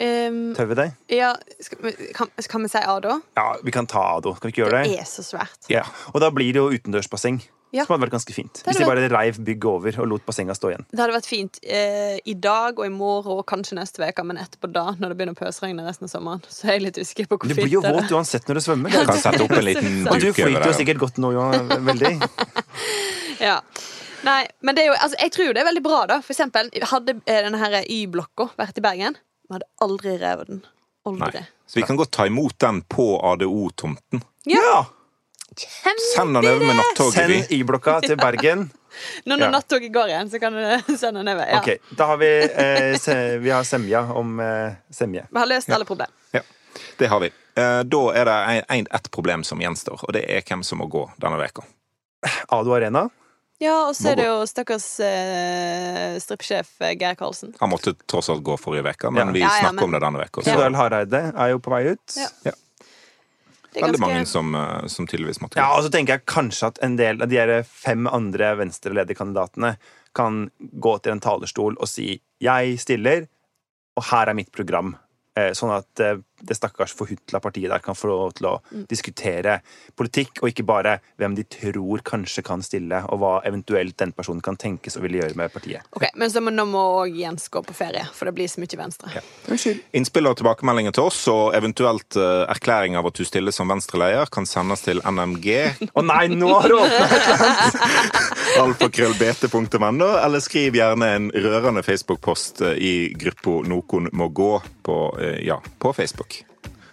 [0.00, 0.88] Um, Tør vi det?
[1.12, 3.18] ja skal, kan, kan vi si Ado?
[3.36, 4.32] Ja, vi kan ta Ado.
[4.38, 5.00] Skal vi ikke gjøre Det det?
[5.02, 5.66] er så svært.
[5.68, 5.82] Ja.
[6.14, 7.42] Og da blir det jo utendørsbasseng.
[7.70, 7.84] Ja.
[7.86, 8.62] Som hadde vært ganske fint.
[8.66, 10.86] Hvis de bare reiv bygget over og lot bassenget stå igjen.
[10.90, 14.40] Det hadde vært fint eh, i dag og i morgen og kanskje neste uke, men
[14.42, 17.28] etterpå da, når det begynner å pøsregne resten av sommeren, så er jeg litt usikker
[17.30, 18.00] på hvor Du fint blir jo det er.
[18.00, 18.90] våt uansett når du svømmer.
[18.96, 21.46] Vi kan sette opp en liten Og du flyter jo sikkert godt nå, jo.
[21.92, 22.14] Veldig.
[23.40, 23.60] Ja.
[24.26, 26.18] Nei, men det er jo, altså, jeg tror jo det er veldig bra, da.
[26.24, 29.16] For eksempel, hadde eh, denne Y-blokka vært i Bergen,
[29.50, 30.60] vi hadde aldri revet den.
[31.10, 31.40] Aldri.
[31.40, 31.46] Nei.
[31.66, 34.22] Så vi kan godt ta imot den på ADO-tomten.
[34.46, 34.84] Ja!
[36.14, 37.14] Send den over med nattoget.
[37.14, 37.38] Send vi.
[37.58, 38.68] Y-blokka til Bergen.
[39.26, 39.50] Nå når Ja.
[39.50, 41.46] nattoget går igjen, så kan du sende den over.
[41.50, 41.58] Ja.
[41.60, 45.26] Ok, Da har vi, eh, se, vi har semja om eh, semje.
[45.30, 46.14] Vi har løst alle problemer.
[46.32, 46.40] Ja,
[46.98, 47.30] det har vi.
[47.58, 51.08] Eh, Da er det ett problem som gjenstår, og det er hvem som må gå
[51.18, 51.62] denne veka.
[52.48, 53.08] Ado Arena.
[53.60, 57.52] Ja, og så er det jo stakkars eh, strippsjef eh, Geir Karlsen.
[57.60, 59.32] Han måtte tross alt gå forrige uke, men Ja.
[59.36, 60.42] vi Ja, ja, snakker men- om det denne uka.
[60.46, 60.54] Ja.
[60.56, 62.16] så Hareide er jo på vei ut.
[62.16, 62.52] Ja.
[63.72, 66.66] Det er Veldig mange som, eh, som tydeligvis måtte Ja, og så tenker jeg kanskje
[66.72, 69.76] at en del av de fem andre venstrelederkandidatene
[70.14, 70.50] kan
[70.80, 73.28] gå til en talerstol og si 'jeg stiller,
[73.96, 74.96] og her er mitt program'.
[75.36, 76.00] Eh, Sånn at
[76.40, 78.54] det stakkars forhutla partiet der kan få lov til å
[78.90, 79.60] diskutere
[79.98, 84.42] politikk, og ikke bare hvem de tror kanskje kan stille, og hva eventuelt den personen
[84.44, 85.86] kan tenkes å ville gjøre med partiet.
[85.96, 88.62] Ok, Men så må, nå må òg Jens gå på ferie, for det blir så
[88.62, 89.22] mye Venstre.
[89.96, 94.30] Innspill og tilbakemeldinger til oss, og eventuelt uh, erklæring av at du stiller som Venstre-leder,
[94.32, 95.48] kan sendes til nmg
[95.98, 97.06] Å nei, nå har du åpna!
[98.50, 99.44] et
[100.24, 104.52] eller skriv gjerne en rørende Facebook-post eh, i gruppa Nokon må gå
[104.86, 106.29] på, uh, ja, på Facebook.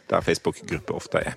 [0.07, 1.33] Der Facebook-grupper ofte er.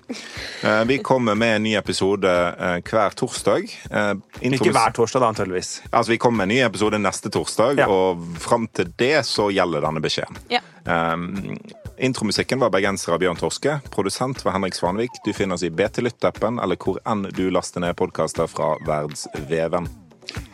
[0.63, 3.65] Eh, Vi kommer med en ny episode eh, hver torsdag.
[3.91, 4.13] Eh,
[4.47, 5.81] Ikke hver torsdag, da, antageligvis.
[5.91, 7.87] Altså, Vi kommer med en ny episode neste torsdag, Ja.
[7.91, 10.37] og fram til det så gjelder denne beskjeden.
[10.49, 10.61] Ja.
[10.85, 11.57] Um,
[11.99, 13.75] intromusikken var bergenser av Bjørn Torske.
[13.91, 15.11] Produsent var Henrik Svanvik.
[15.25, 19.89] Du finner oss i BT Lytt-appen eller hvor enn du laster ned podkaster fra Verdsveven.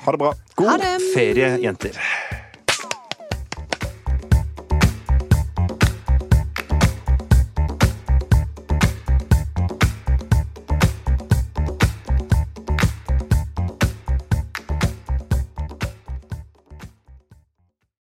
[0.03, 0.33] Ha det bra.
[0.55, 0.81] God
[1.13, 2.01] ferie, jenter.